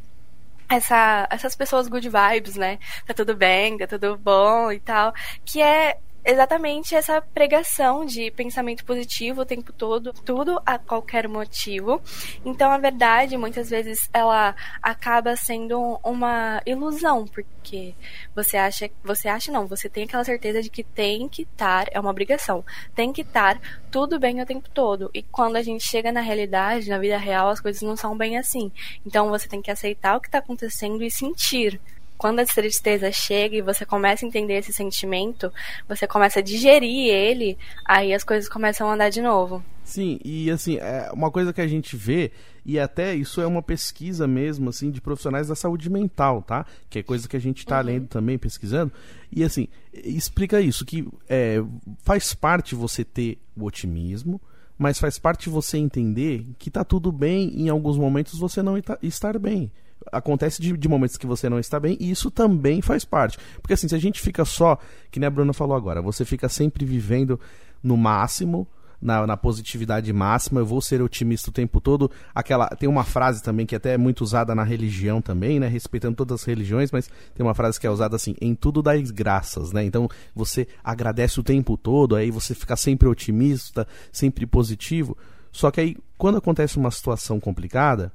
essa, 0.67 1.27
essas 1.31 1.55
pessoas 1.55 1.87
good 1.87 2.07
vibes, 2.09 2.55
né? 2.55 2.77
Tá 3.07 3.13
tudo 3.13 3.35
bem, 3.35 3.77
tá 3.77 3.87
tudo 3.87 4.17
bom 4.17 4.71
e 4.71 4.79
tal. 4.79 5.13
Que 5.43 5.61
é 5.61 5.97
exatamente 6.24 6.95
essa 6.95 7.21
pregação 7.21 8.06
de 8.06 8.31
pensamento 8.31 8.86
positivo 8.86 9.42
o 9.42 9.45
tempo 9.45 9.71
todo, 9.71 10.13
tudo 10.13 10.62
a 10.66 10.77
qualquer 10.77 11.27
motivo. 11.27 12.01
Então, 12.45 12.71
a 12.71 12.77
verdade, 12.77 13.38
muitas 13.38 13.69
vezes, 13.69 14.10
ela 14.13 14.56
acaba 14.81 15.36
sendo 15.36 16.00
uma 16.04 16.62
ilusão, 16.66 17.25
porque 17.25 17.95
você 18.36 18.57
acha, 18.57 18.89
você 19.04 19.27
acha 19.27 19.51
não, 19.51 19.68
você 19.68 19.89
tem 19.89 20.04
aquela 20.04 20.24
certeza 20.24 20.62
de 20.62 20.69
que 20.69 20.83
tem 20.83 21.27
que 21.27 21.44
estar, 21.44 21.88
é 21.92 22.00
uma 22.00 22.12
obrigação, 22.12 22.63
tem 22.95 23.12
que 23.13 23.21
estar 23.21 23.60
tudo 23.92 24.19
bem 24.19 24.42
o 24.42 24.45
tempo 24.45 24.69
todo. 24.69 25.10
E 25.13 25.24
quando 25.24 25.56
a 25.56 25.62
gente 25.62 25.83
chega 25.83 26.12
na 26.12 26.21
realidade, 26.21 26.89
na 26.89 27.00
vida 27.00 27.18
real, 27.18 27.50
as 27.50 27.60
coisas 27.62 27.81
não 27.81 27.95
são 27.95 28.18
bem 28.18 28.38
assim. 28.38 28.71
Então, 29.06 29.30
você 29.30 29.48
tem 29.48 29.62
que 29.62 29.71
aceitar 29.71 30.18
o 30.18 30.21
que 30.21 30.27
está 30.27 30.39
acontecendo 30.39 31.04
e 31.04 31.10
sentir 31.10 31.80
quando 32.19 32.42
a 32.42 32.45
tristeza 32.45 33.10
chega 33.13 33.56
e 33.56 33.62
você 33.62 33.86
começa 33.86 34.25
a 34.25 34.27
entender 34.27 34.56
esse 34.56 34.74
sentimento, 34.74 35.51
você 35.88 36.06
começa 36.06 36.39
a 36.39 36.44
digerir 36.44 37.07
ele, 37.07 37.57
aí 37.86 38.13
as 38.13 38.25
coisas 38.25 38.50
começam 38.50 38.89
a 38.89 38.94
andar 38.94 39.10
de 39.10 39.21
novo. 39.21 39.63
Sim, 39.86 40.19
e 40.24 40.51
assim, 40.51 40.75
é 40.75 41.10
uma 41.13 41.31
coisa 41.31 41.54
que 41.54 41.62
a 41.62 41.68
gente 41.68 41.95
vê, 41.95 42.31
e 42.66 42.77
até 42.77 43.16
isso 43.16 43.39
é 43.39 43.48
uma 43.48 43.63
pesquisa 43.63 44.27
mesmo, 44.27 44.69
assim, 44.69 44.92
de 44.92 45.00
profissionais 45.00 45.48
da 45.48 45.56
saúde 45.56 45.89
mental, 45.89 46.42
tá? 46.42 46.66
Que 46.89 47.00
é 47.00 47.04
coisa 47.04 47.25
que 47.25 47.38
a 47.38 47.39
gente 47.39 47.60
está 47.60 47.80
uhum. 47.80 47.86
lendo 47.86 48.07
também, 48.07 48.38
pesquisando. 48.38 48.92
E 49.31 49.42
assim, 49.42 49.69
explica 49.94 50.60
isso, 50.60 50.86
que 50.86 51.07
é, 51.30 51.63
faz 52.04 52.33
parte 52.33 52.75
você 52.75 53.06
ter 53.06 53.39
o 53.56 53.63
otimismo, 53.63 54.42
mas 54.77 55.00
faz 55.00 55.18
parte 55.18 55.50
você 55.50 55.77
entender 55.77 56.45
que 56.60 56.69
tá 56.69 56.83
tudo 56.83 57.13
bem 57.13 57.50
em 57.62 57.69
alguns 57.69 57.98
momentos 57.98 58.38
você 58.38 58.62
não 58.62 58.77
estar 58.77 59.39
bem 59.39 59.71
acontece 60.11 60.61
de, 60.61 60.75
de, 60.75 60.87
momentos 60.87 61.17
que 61.17 61.27
você 61.27 61.49
não 61.49 61.59
está 61.59 61.79
bem 61.79 61.97
e 61.99 62.09
isso 62.09 62.31
também 62.31 62.81
faz 62.81 63.05
parte. 63.05 63.37
Porque 63.61 63.73
assim, 63.73 63.87
se 63.87 63.95
a 63.95 63.99
gente 63.99 64.21
fica 64.21 64.45
só, 64.45 64.77
que 65.11 65.19
nem 65.19 65.27
a 65.27 65.29
Bruna 65.29 65.53
falou 65.53 65.75
agora, 65.75 66.01
você 66.01 66.25
fica 66.25 66.49
sempre 66.49 66.85
vivendo 66.85 67.39
no 67.83 67.95
máximo, 67.97 68.67
na, 69.01 69.25
na, 69.25 69.37
positividade 69.37 70.11
máxima, 70.11 70.59
eu 70.59 70.65
vou 70.65 70.81
ser 70.81 71.01
otimista 71.01 71.49
o 71.49 71.53
tempo 71.53 71.79
todo. 71.79 72.11
Aquela 72.35 72.68
tem 72.68 72.89
uma 72.89 73.03
frase 73.03 73.41
também 73.41 73.65
que 73.65 73.75
até 73.75 73.94
é 73.94 73.97
muito 73.97 74.21
usada 74.21 74.53
na 74.53 74.63
religião 74.63 75.21
também, 75.21 75.59
né, 75.59 75.68
respeitando 75.68 76.15
todas 76.15 76.41
as 76.41 76.45
religiões, 76.45 76.91
mas 76.91 77.09
tem 77.33 77.45
uma 77.45 77.53
frase 77.53 77.79
que 77.79 77.87
é 77.87 77.89
usada 77.89 78.15
assim, 78.15 78.35
em 78.41 78.53
tudo 78.53 78.81
das 78.81 79.09
graças, 79.11 79.71
né? 79.71 79.83
Então, 79.85 80.09
você 80.35 80.68
agradece 80.83 81.39
o 81.39 81.44
tempo 81.44 81.77
todo, 81.77 82.15
aí 82.15 82.29
você 82.29 82.53
fica 82.53 82.75
sempre 82.75 83.07
otimista, 83.07 83.87
sempre 84.11 84.45
positivo. 84.45 85.18
Só 85.51 85.71
que 85.71 85.79
aí 85.79 85.97
quando 86.18 86.37
acontece 86.37 86.77
uma 86.77 86.91
situação 86.91 87.39
complicada, 87.39 88.11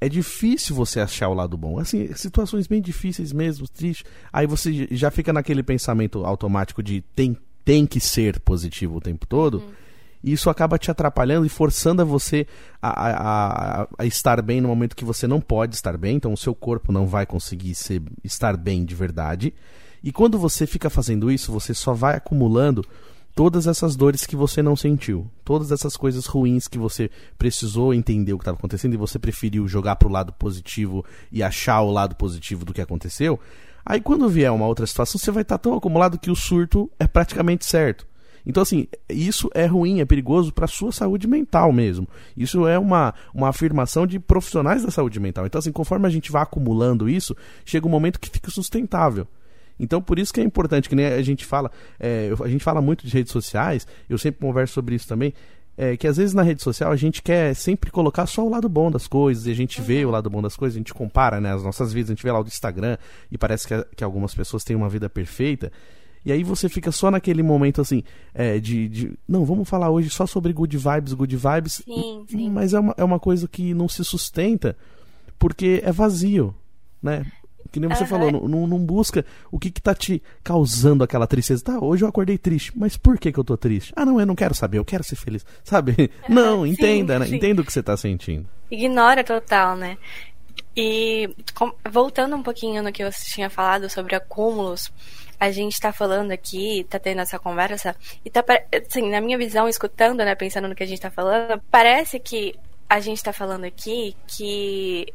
é 0.00 0.08
difícil 0.08 0.74
você 0.74 1.00
achar 1.00 1.28
o 1.28 1.34
lado 1.34 1.56
bom. 1.56 1.78
Assim, 1.78 2.12
situações 2.14 2.66
bem 2.66 2.80
difíceis 2.80 3.32
mesmo, 3.32 3.66
tristes. 3.68 4.04
Aí 4.32 4.46
você 4.46 4.88
já 4.90 5.10
fica 5.10 5.32
naquele 5.32 5.62
pensamento 5.62 6.24
automático 6.24 6.82
de 6.82 7.02
tem, 7.14 7.36
tem 7.64 7.86
que 7.86 8.00
ser 8.00 8.38
positivo 8.40 8.96
o 8.96 9.00
tempo 9.00 9.26
todo. 9.26 9.58
Uhum. 9.58 9.70
E 10.22 10.32
isso 10.32 10.50
acaba 10.50 10.78
te 10.78 10.90
atrapalhando 10.90 11.46
e 11.46 11.48
forçando 11.48 12.02
a 12.02 12.04
você 12.04 12.46
a, 12.82 13.10
a, 13.10 13.88
a, 13.98 14.04
estar 14.04 14.42
bem 14.42 14.60
no 14.60 14.68
momento 14.68 14.96
que 14.96 15.04
você 15.04 15.26
não 15.26 15.40
pode 15.40 15.74
estar 15.74 15.96
bem. 15.96 16.16
Então 16.16 16.32
o 16.32 16.36
seu 16.36 16.54
corpo 16.54 16.92
não 16.92 17.06
vai 17.06 17.24
conseguir 17.24 17.74
ser, 17.74 18.02
estar 18.22 18.56
bem 18.56 18.84
de 18.84 18.94
verdade. 18.94 19.54
E 20.02 20.12
quando 20.12 20.38
você 20.38 20.66
fica 20.66 20.90
fazendo 20.90 21.30
isso, 21.30 21.50
você 21.50 21.72
só 21.72 21.94
vai 21.94 22.16
acumulando 22.16 22.84
todas 23.36 23.66
essas 23.66 23.94
dores 23.94 24.24
que 24.24 24.34
você 24.34 24.62
não 24.62 24.74
sentiu, 24.74 25.30
todas 25.44 25.70
essas 25.70 25.94
coisas 25.94 26.24
ruins 26.24 26.66
que 26.66 26.78
você 26.78 27.10
precisou 27.36 27.92
entender 27.92 28.32
o 28.32 28.38
que 28.38 28.42
estava 28.42 28.56
acontecendo 28.56 28.94
e 28.94 28.96
você 28.96 29.18
preferiu 29.18 29.68
jogar 29.68 29.96
para 29.96 30.08
o 30.08 30.10
lado 30.10 30.32
positivo 30.32 31.04
e 31.30 31.42
achar 31.42 31.82
o 31.82 31.90
lado 31.90 32.16
positivo 32.16 32.64
do 32.64 32.72
que 32.72 32.80
aconteceu, 32.80 33.38
aí 33.84 34.00
quando 34.00 34.26
vier 34.26 34.50
uma 34.50 34.66
outra 34.66 34.86
situação 34.86 35.18
você 35.18 35.30
vai 35.30 35.42
estar 35.42 35.58
tá 35.58 35.64
tão 35.64 35.74
acumulado 35.76 36.18
que 36.18 36.30
o 36.30 36.34
surto 36.34 36.90
é 36.98 37.06
praticamente 37.06 37.66
certo. 37.66 38.06
Então, 38.46 38.62
assim, 38.62 38.86
isso 39.10 39.50
é 39.52 39.66
ruim, 39.66 40.00
é 40.00 40.04
perigoso 40.06 40.52
para 40.52 40.68
sua 40.68 40.92
saúde 40.92 41.26
mental 41.26 41.72
mesmo. 41.72 42.08
Isso 42.36 42.66
é 42.66 42.78
uma, 42.78 43.12
uma 43.34 43.48
afirmação 43.48 44.06
de 44.06 44.20
profissionais 44.20 44.84
da 44.84 44.90
saúde 44.90 45.18
mental. 45.18 45.44
Então, 45.44 45.58
assim, 45.58 45.72
conforme 45.72 46.06
a 46.06 46.10
gente 46.10 46.30
vai 46.30 46.42
acumulando 46.42 47.08
isso, 47.08 47.36
chega 47.64 47.88
um 47.88 47.90
momento 47.90 48.20
que 48.20 48.30
fica 48.30 48.48
sustentável. 48.48 49.26
Então, 49.78 50.00
por 50.00 50.18
isso 50.18 50.32
que 50.32 50.40
é 50.40 50.44
importante, 50.44 50.88
que 50.88 50.94
nem 50.94 51.06
a 51.06 51.22
gente 51.22 51.44
fala, 51.44 51.70
é, 52.00 52.30
a 52.42 52.48
gente 52.48 52.64
fala 52.64 52.80
muito 52.80 53.06
de 53.06 53.12
redes 53.12 53.32
sociais, 53.32 53.86
eu 54.08 54.18
sempre 54.18 54.40
converso 54.40 54.74
sobre 54.74 54.94
isso 54.94 55.06
também, 55.06 55.34
é, 55.76 55.96
que 55.96 56.06
às 56.06 56.16
vezes 56.16 56.34
na 56.34 56.42
rede 56.42 56.62
social 56.62 56.90
a 56.90 56.96
gente 56.96 57.22
quer 57.22 57.54
sempre 57.54 57.90
colocar 57.90 58.26
só 58.26 58.44
o 58.44 58.48
lado 58.48 58.68
bom 58.68 58.90
das 58.90 59.06
coisas, 59.06 59.46
e 59.46 59.50
a 59.50 59.54
gente 59.54 59.80
vê 59.80 60.04
o 60.04 60.10
lado 60.10 60.30
bom 60.30 60.40
das 60.40 60.56
coisas, 60.56 60.76
a 60.76 60.80
gente 60.80 60.94
compara 60.94 61.40
né, 61.40 61.52
as 61.52 61.62
nossas 61.62 61.92
vidas, 61.92 62.10
a 62.10 62.14
gente 62.14 62.22
vê 62.22 62.32
lá 62.32 62.40
o 62.40 62.44
do 62.44 62.48
Instagram, 62.48 62.96
e 63.30 63.36
parece 63.36 63.68
que, 63.68 63.84
que 63.96 64.04
algumas 64.04 64.34
pessoas 64.34 64.64
têm 64.64 64.74
uma 64.74 64.88
vida 64.88 65.10
perfeita, 65.10 65.70
e 66.26 66.32
aí 66.32 66.42
você 66.42 66.68
fica 66.68 66.90
só 66.90 67.08
naquele 67.08 67.40
momento 67.40 67.80
assim, 67.80 68.02
é, 68.34 68.58
de, 68.58 68.88
de, 68.88 69.12
Não, 69.28 69.44
vamos 69.44 69.68
falar 69.68 69.90
hoje 69.90 70.10
só 70.10 70.26
sobre 70.26 70.52
good 70.52 70.76
vibes, 70.76 71.12
good 71.12 71.36
vibes. 71.36 71.74
Sim, 71.84 72.24
sim. 72.28 72.50
Mas 72.50 72.74
é 72.74 72.80
uma, 72.80 72.94
é 72.96 73.04
uma 73.04 73.20
coisa 73.20 73.46
que 73.46 73.72
não 73.72 73.88
se 73.88 74.04
sustenta 74.04 74.76
porque 75.38 75.80
é 75.84 75.92
vazio, 75.92 76.52
né? 77.00 77.24
Que 77.66 77.80
nem 77.80 77.88
você 77.88 78.02
uhum. 78.02 78.08
falou, 78.08 78.48
não, 78.48 78.66
não, 78.66 78.78
busca 78.78 79.24
o 79.50 79.58
que, 79.58 79.70
que 79.70 79.80
tá 79.80 79.94
te 79.94 80.22
causando 80.42 81.04
aquela 81.04 81.26
tristeza. 81.26 81.64
Tá, 81.64 81.78
hoje 81.78 82.04
eu 82.04 82.08
acordei 82.08 82.38
triste, 82.38 82.72
mas 82.76 82.96
por 82.96 83.18
que, 83.18 83.32
que 83.32 83.38
eu 83.38 83.44
tô 83.44 83.56
triste? 83.56 83.92
Ah, 83.96 84.04
não, 84.04 84.20
eu 84.20 84.26
não 84.26 84.34
quero 84.34 84.54
saber, 84.54 84.78
eu 84.78 84.84
quero 84.84 85.04
ser 85.04 85.16
feliz. 85.16 85.44
Sabe? 85.64 86.10
Não, 86.28 86.66
entenda, 86.66 87.14
sim, 87.14 87.20
né? 87.20 87.26
Sim. 87.26 87.36
Entenda 87.36 87.62
o 87.62 87.64
que 87.64 87.72
você 87.72 87.82
tá 87.82 87.96
sentindo. 87.96 88.48
Ignora 88.70 89.22
total, 89.22 89.76
né? 89.76 89.96
E 90.76 91.34
com, 91.54 91.72
voltando 91.88 92.36
um 92.36 92.42
pouquinho 92.42 92.82
no 92.82 92.92
que 92.92 93.04
você 93.04 93.24
tinha 93.30 93.48
falado 93.48 93.88
sobre 93.88 94.14
acúmulos, 94.14 94.92
a 95.40 95.50
gente 95.50 95.72
está 95.72 95.92
falando 95.92 96.32
aqui, 96.32 96.86
tá 96.88 96.98
tendo 96.98 97.20
essa 97.20 97.38
conversa, 97.38 97.96
e 98.24 98.30
tá, 98.30 98.44
assim, 98.86 99.10
na 99.10 99.20
minha 99.20 99.38
visão, 99.38 99.68
escutando, 99.68 100.18
né, 100.18 100.34
pensando 100.34 100.68
no 100.68 100.74
que 100.74 100.82
a 100.82 100.86
gente 100.86 101.00
tá 101.00 101.10
falando, 101.10 101.62
parece 101.70 102.18
que 102.18 102.54
a 102.88 103.00
gente 103.00 103.22
tá 103.22 103.32
falando 103.32 103.64
aqui 103.64 104.14
que 104.26 105.12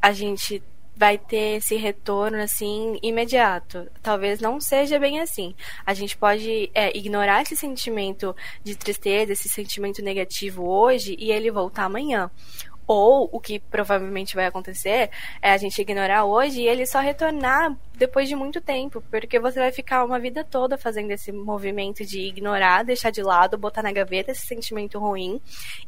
a 0.00 0.12
gente 0.12 0.62
vai 0.96 1.18
ter 1.18 1.58
esse 1.58 1.76
retorno 1.76 2.38
assim 2.38 2.98
imediato. 3.02 3.86
Talvez 4.02 4.40
não 4.40 4.58
seja 4.60 4.98
bem 4.98 5.20
assim. 5.20 5.54
A 5.84 5.92
gente 5.92 6.16
pode 6.16 6.70
é, 6.74 6.96
ignorar 6.96 7.42
esse 7.42 7.54
sentimento 7.54 8.34
de 8.64 8.74
tristeza, 8.74 9.32
esse 9.32 9.48
sentimento 9.48 10.02
negativo 10.02 10.66
hoje 10.66 11.14
e 11.18 11.30
ele 11.30 11.50
voltar 11.50 11.84
amanhã. 11.84 12.30
Ou 12.86 13.28
o 13.32 13.40
que 13.40 13.58
provavelmente 13.58 14.34
vai 14.34 14.46
acontecer 14.46 15.10
é 15.42 15.50
a 15.50 15.56
gente 15.56 15.80
ignorar 15.80 16.24
hoje 16.24 16.60
e 16.62 16.68
ele 16.68 16.86
só 16.86 17.00
retornar 17.00 17.76
depois 17.96 18.28
de 18.28 18.36
muito 18.36 18.60
tempo, 18.60 19.02
porque 19.10 19.40
você 19.40 19.58
vai 19.58 19.72
ficar 19.72 20.04
uma 20.04 20.18
vida 20.18 20.44
toda 20.44 20.76
fazendo 20.76 21.10
esse 21.10 21.32
movimento 21.32 22.04
de 22.04 22.20
ignorar, 22.20 22.84
deixar 22.84 23.10
de 23.10 23.22
lado, 23.22 23.56
botar 23.56 23.82
na 23.82 23.90
gaveta 23.90 24.30
esse 24.30 24.46
sentimento 24.46 24.98
ruim, 24.98 25.40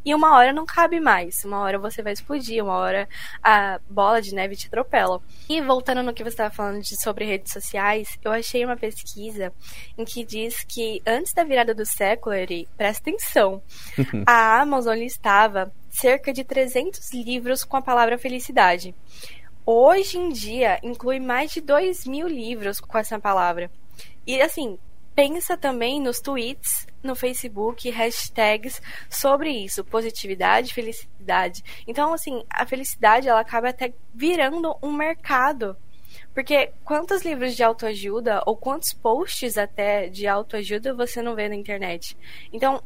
e 0.05 0.15
uma 0.15 0.35
hora 0.35 0.53
não 0.53 0.65
cabe 0.65 1.01
mais, 1.01 1.45
uma 1.45 1.61
hora 1.61 1.79
você 1.79 2.03
vai 2.03 2.15
explodir, 2.15 2.65
uma 2.65 2.77
hora 2.77 3.09
a 3.43 3.79
bola 3.89 4.23
de 4.23 4.35
neve 4.35 4.57
te 4.57 4.69
atropela. 4.69 5.21
E 5.49 5.61
voltando 5.61 6.03
no 6.03 6.15
que 6.15 6.23
você 6.23 6.31
estava 6.31 6.55
falando 6.55 6.81
de, 6.81 7.01
sobre 7.01 7.27
redes 7.27 7.53
sociais, 7.53 8.19
eu 8.25 8.33
achei 8.33 8.65
uma 8.65 8.77
pesquisa 8.77 9.53
em 9.97 10.05
que 10.05 10.25
diz 10.25 10.65
que 10.65 11.03
antes 11.07 11.35
da 11.35 11.45
virada 11.45 11.75
do 11.75 11.85
século, 11.85 12.35
Eri, 12.35 12.67
presta 12.77 13.11
atenção, 13.11 13.63
a 14.27 14.61
Amazon 14.61 14.97
listava 14.97 15.71
cerca 16.01 16.33
de 16.33 16.45
300 16.45 17.13
livros 17.13 17.65
com 17.65 17.77
a 17.77 17.83
palavra 17.83 18.17
felicidade. 18.17 18.95
Hoje 19.67 20.17
em 20.17 20.31
dia, 20.31 20.79
inclui 20.83 21.19
mais 21.19 21.51
de 21.51 21.61
2 21.61 22.07
mil 22.07 22.29
livros 22.29 22.81
com 22.81 22.97
essa 22.97 23.19
palavra. 23.19 23.71
E 24.27 24.41
assim, 24.41 24.79
pensa 25.15 25.57
também 25.57 26.01
nos 26.01 26.21
tweets 26.21 26.87
no 27.03 27.17
Facebook, 27.17 27.91
hashtags 27.91 28.81
sobre 29.11 29.51
isso, 29.51 29.85
positividade, 29.85 30.73
felicidade. 30.73 31.65
Então, 31.87 32.15
assim, 32.15 32.45
a 32.49 32.65
felicidade 32.65 33.29
ela 33.29 33.41
acaba 33.41 33.71
até 33.71 33.93
virando 34.15 34.77
um 34.81 34.93
mercado. 34.93 35.77
Porque 36.33 36.73
quantos 36.85 37.23
livros 37.23 37.57
de 37.57 37.63
autoajuda 37.65 38.43
ou 38.47 38.57
quantos 38.57 38.93
posts 38.93 39.59
até 39.59 40.09
de 40.09 40.27
autoajuda 40.27 40.95
você 40.95 41.21
não 41.21 41.35
vê 41.35 41.49
na 41.49 41.57
internet? 41.57 42.17
Então, 42.53 42.83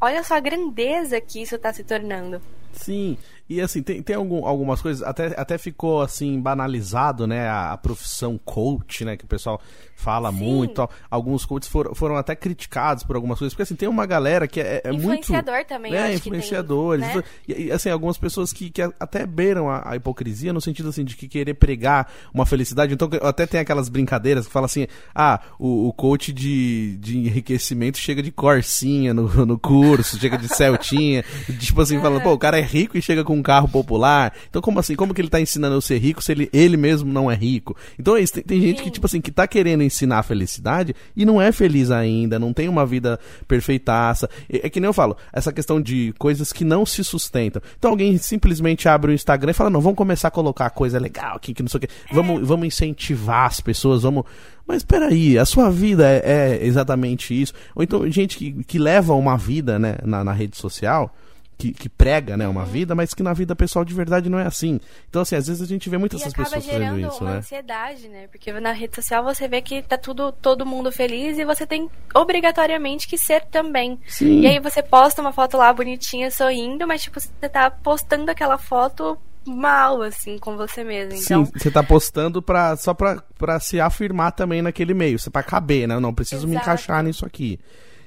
olha 0.00 0.22
só 0.24 0.34
a 0.34 0.40
grandeza 0.40 1.20
que 1.20 1.42
isso 1.42 1.56
está 1.56 1.72
se 1.72 1.84
tornando. 1.84 2.40
Sim, 2.72 3.16
e 3.50 3.60
assim, 3.60 3.82
tem, 3.82 4.00
tem 4.00 4.14
algum, 4.14 4.46
algumas 4.46 4.80
coisas, 4.80 5.02
até, 5.02 5.34
até 5.36 5.58
ficou 5.58 6.00
assim, 6.00 6.40
banalizado, 6.40 7.26
né, 7.26 7.48
a, 7.48 7.72
a 7.72 7.76
profissão 7.76 8.38
coach, 8.38 9.04
né, 9.04 9.16
que 9.16 9.24
o 9.24 9.26
pessoal 9.26 9.60
fala 9.96 10.30
Sim. 10.30 10.38
muito. 10.38 10.88
Alguns 11.10 11.44
coaches 11.44 11.68
foram, 11.68 11.94
foram 11.94 12.16
até 12.16 12.34
criticados 12.34 13.04
por 13.04 13.16
algumas 13.16 13.38
coisas, 13.38 13.52
porque 13.52 13.64
assim, 13.64 13.74
tem 13.74 13.88
uma 13.88 14.06
galera 14.06 14.48
que 14.48 14.60
é, 14.60 14.82
é 14.84 14.92
influenciador 14.92 15.54
muito... 15.54 15.66
também, 15.66 15.94
é, 15.94 16.14
influenciadores. 16.14 17.06
Tem, 17.06 17.16
né? 17.16 17.22
e, 17.48 17.72
assim, 17.72 17.90
algumas 17.90 18.16
pessoas 18.16 18.52
que, 18.52 18.70
que 18.70 18.82
até 18.82 19.26
beiram 19.26 19.68
a, 19.68 19.90
a, 19.90 19.96
hipocrisia, 19.96 20.52
no 20.52 20.60
sentido 20.60 20.88
assim, 20.88 21.04
de 21.04 21.16
que 21.16 21.28
querer 21.28 21.54
pregar 21.54 22.08
uma 22.32 22.46
felicidade. 22.46 22.94
Então, 22.94 23.10
até 23.22 23.46
tem 23.46 23.60
aquelas 23.60 23.88
brincadeiras 23.88 24.46
que 24.46 24.52
fala 24.52 24.66
assim, 24.66 24.86
ah, 25.12 25.40
o, 25.58 25.88
o 25.88 25.92
coach 25.92 26.32
de, 26.32 26.96
de 26.98 27.18
enriquecimento 27.18 27.98
chega 27.98 28.22
de 28.22 28.30
corsinha 28.30 29.12
no, 29.12 29.44
no 29.44 29.58
curso, 29.58 30.18
chega 30.18 30.38
de 30.38 30.46
celtinha, 30.54 31.24
tipo 31.58 31.80
assim, 31.80 32.00
falando, 32.00 32.22
pô, 32.22 32.32
o 32.32 32.38
cara 32.38 32.58
é 32.58 32.59
rico 32.60 32.96
e 32.96 33.02
chega 33.02 33.24
com 33.24 33.34
um 33.36 33.42
carro 33.42 33.68
popular. 33.68 34.32
Então, 34.48 34.60
como 34.60 34.78
assim? 34.78 34.94
Como 34.94 35.14
que 35.14 35.20
ele 35.20 35.28
tá 35.28 35.40
ensinando 35.40 35.74
eu 35.76 35.80
ser 35.80 35.98
rico 35.98 36.22
se 36.22 36.32
ele, 36.32 36.48
ele 36.52 36.76
mesmo 36.76 37.12
não 37.12 37.30
é 37.30 37.34
rico? 37.34 37.76
Então, 37.98 38.16
é 38.16 38.20
isso, 38.20 38.34
tem, 38.34 38.42
tem 38.42 38.60
gente 38.60 38.82
que, 38.82 38.90
tipo 38.90 39.06
assim, 39.06 39.20
que 39.20 39.30
tá 39.30 39.46
querendo 39.46 39.82
ensinar 39.82 40.18
a 40.18 40.22
felicidade 40.22 40.94
e 41.16 41.24
não 41.24 41.40
é 41.40 41.52
feliz 41.52 41.90
ainda, 41.90 42.38
não 42.38 42.52
tem 42.52 42.68
uma 42.68 42.86
vida 42.86 43.18
perfeitaça. 43.46 44.28
É, 44.48 44.66
é 44.66 44.70
que 44.70 44.80
nem 44.80 44.86
eu 44.86 44.92
falo, 44.92 45.16
essa 45.32 45.52
questão 45.52 45.80
de 45.80 46.14
coisas 46.18 46.52
que 46.52 46.64
não 46.64 46.84
se 46.86 47.02
sustentam. 47.04 47.62
Então, 47.78 47.90
alguém 47.90 48.16
simplesmente 48.18 48.88
abre 48.88 49.12
o 49.12 49.14
Instagram 49.14 49.50
e 49.50 49.54
fala: 49.54 49.70
não, 49.70 49.80
vamos 49.80 49.96
começar 49.96 50.28
a 50.28 50.30
colocar 50.30 50.70
coisa 50.70 50.98
legal 50.98 51.36
aqui, 51.36 51.54
que 51.54 51.62
não 51.62 51.68
sei 51.68 51.78
o 51.78 51.80
quê. 51.80 51.88
Vamos, 52.12 52.46
vamos 52.46 52.66
incentivar 52.66 53.46
as 53.46 53.60
pessoas, 53.60 54.02
vamos. 54.02 54.24
Mas 54.66 54.84
peraí, 54.84 55.36
a 55.36 55.44
sua 55.44 55.70
vida 55.70 56.08
é, 56.08 56.22
é 56.24 56.66
exatamente 56.66 57.40
isso. 57.40 57.52
Ou 57.74 57.82
então, 57.82 58.08
gente 58.10 58.36
que, 58.36 58.52
que 58.64 58.78
leva 58.78 59.14
uma 59.14 59.36
vida 59.36 59.78
né, 59.78 59.96
na, 60.04 60.22
na 60.22 60.32
rede 60.32 60.56
social 60.56 61.12
que, 61.60 61.72
que, 61.72 61.88
prega 61.88 62.36
né, 62.36 62.48
uma 62.48 62.64
vida, 62.64 62.94
mas 62.94 63.12
que 63.12 63.22
na 63.22 63.34
vida 63.34 63.54
pessoal 63.54 63.84
de 63.84 63.92
verdade 63.92 64.30
não 64.30 64.38
é 64.38 64.46
assim. 64.46 64.80
Então, 65.08 65.22
assim, 65.22 65.36
às 65.36 65.46
vezes 65.46 65.62
a 65.62 65.66
gente 65.66 65.90
vê 65.90 65.98
muitas 65.98 66.22
essas 66.22 66.32
pessoas 66.32 66.64
fazendo 66.64 66.98
isso, 66.98 67.22
uma 67.22 67.32
né? 67.32 67.36
ansiedade, 67.38 68.08
né? 68.08 68.26
Porque 68.28 68.50
na 68.52 68.72
rede 68.72 68.94
social 68.96 69.22
você 69.22 69.46
vê 69.46 69.60
que 69.60 69.82
tá 69.82 69.98
tudo, 69.98 70.32
todo 70.32 70.64
mundo 70.64 70.90
feliz 70.90 71.38
e 71.38 71.44
você 71.44 71.66
tem 71.66 71.90
obrigatoriamente 72.14 73.06
que 73.06 73.18
ser 73.18 73.44
também. 73.44 74.00
Sim. 74.08 74.40
E 74.40 74.46
aí 74.46 74.58
você 74.58 74.82
posta 74.82 75.20
uma 75.20 75.32
foto 75.32 75.58
lá 75.58 75.70
bonitinha, 75.72 76.30
sorrindo, 76.30 76.86
mas 76.86 77.02
tipo, 77.02 77.20
você 77.20 77.48
tá 77.48 77.70
postando 77.70 78.30
aquela 78.30 78.56
foto 78.56 79.18
mal, 79.44 80.02
assim, 80.02 80.38
com 80.38 80.56
você 80.56 80.82
mesmo. 80.82 81.14
Então... 81.14 81.44
Sim, 81.44 81.52
você 81.54 81.70
tá 81.70 81.82
postando 81.82 82.40
pra, 82.40 82.76
só 82.76 82.94
pra, 82.94 83.22
pra 83.38 83.60
se 83.60 83.80
afirmar 83.80 84.32
também 84.32 84.62
naquele 84.62 84.94
meio, 84.94 85.18
pra 85.30 85.42
caber, 85.42 85.86
né? 85.86 85.98
Não, 85.98 86.14
preciso 86.14 86.46
Exato. 86.46 86.50
me 86.50 86.56
encaixar 86.56 87.02
nisso 87.02 87.26
aqui. 87.26 87.58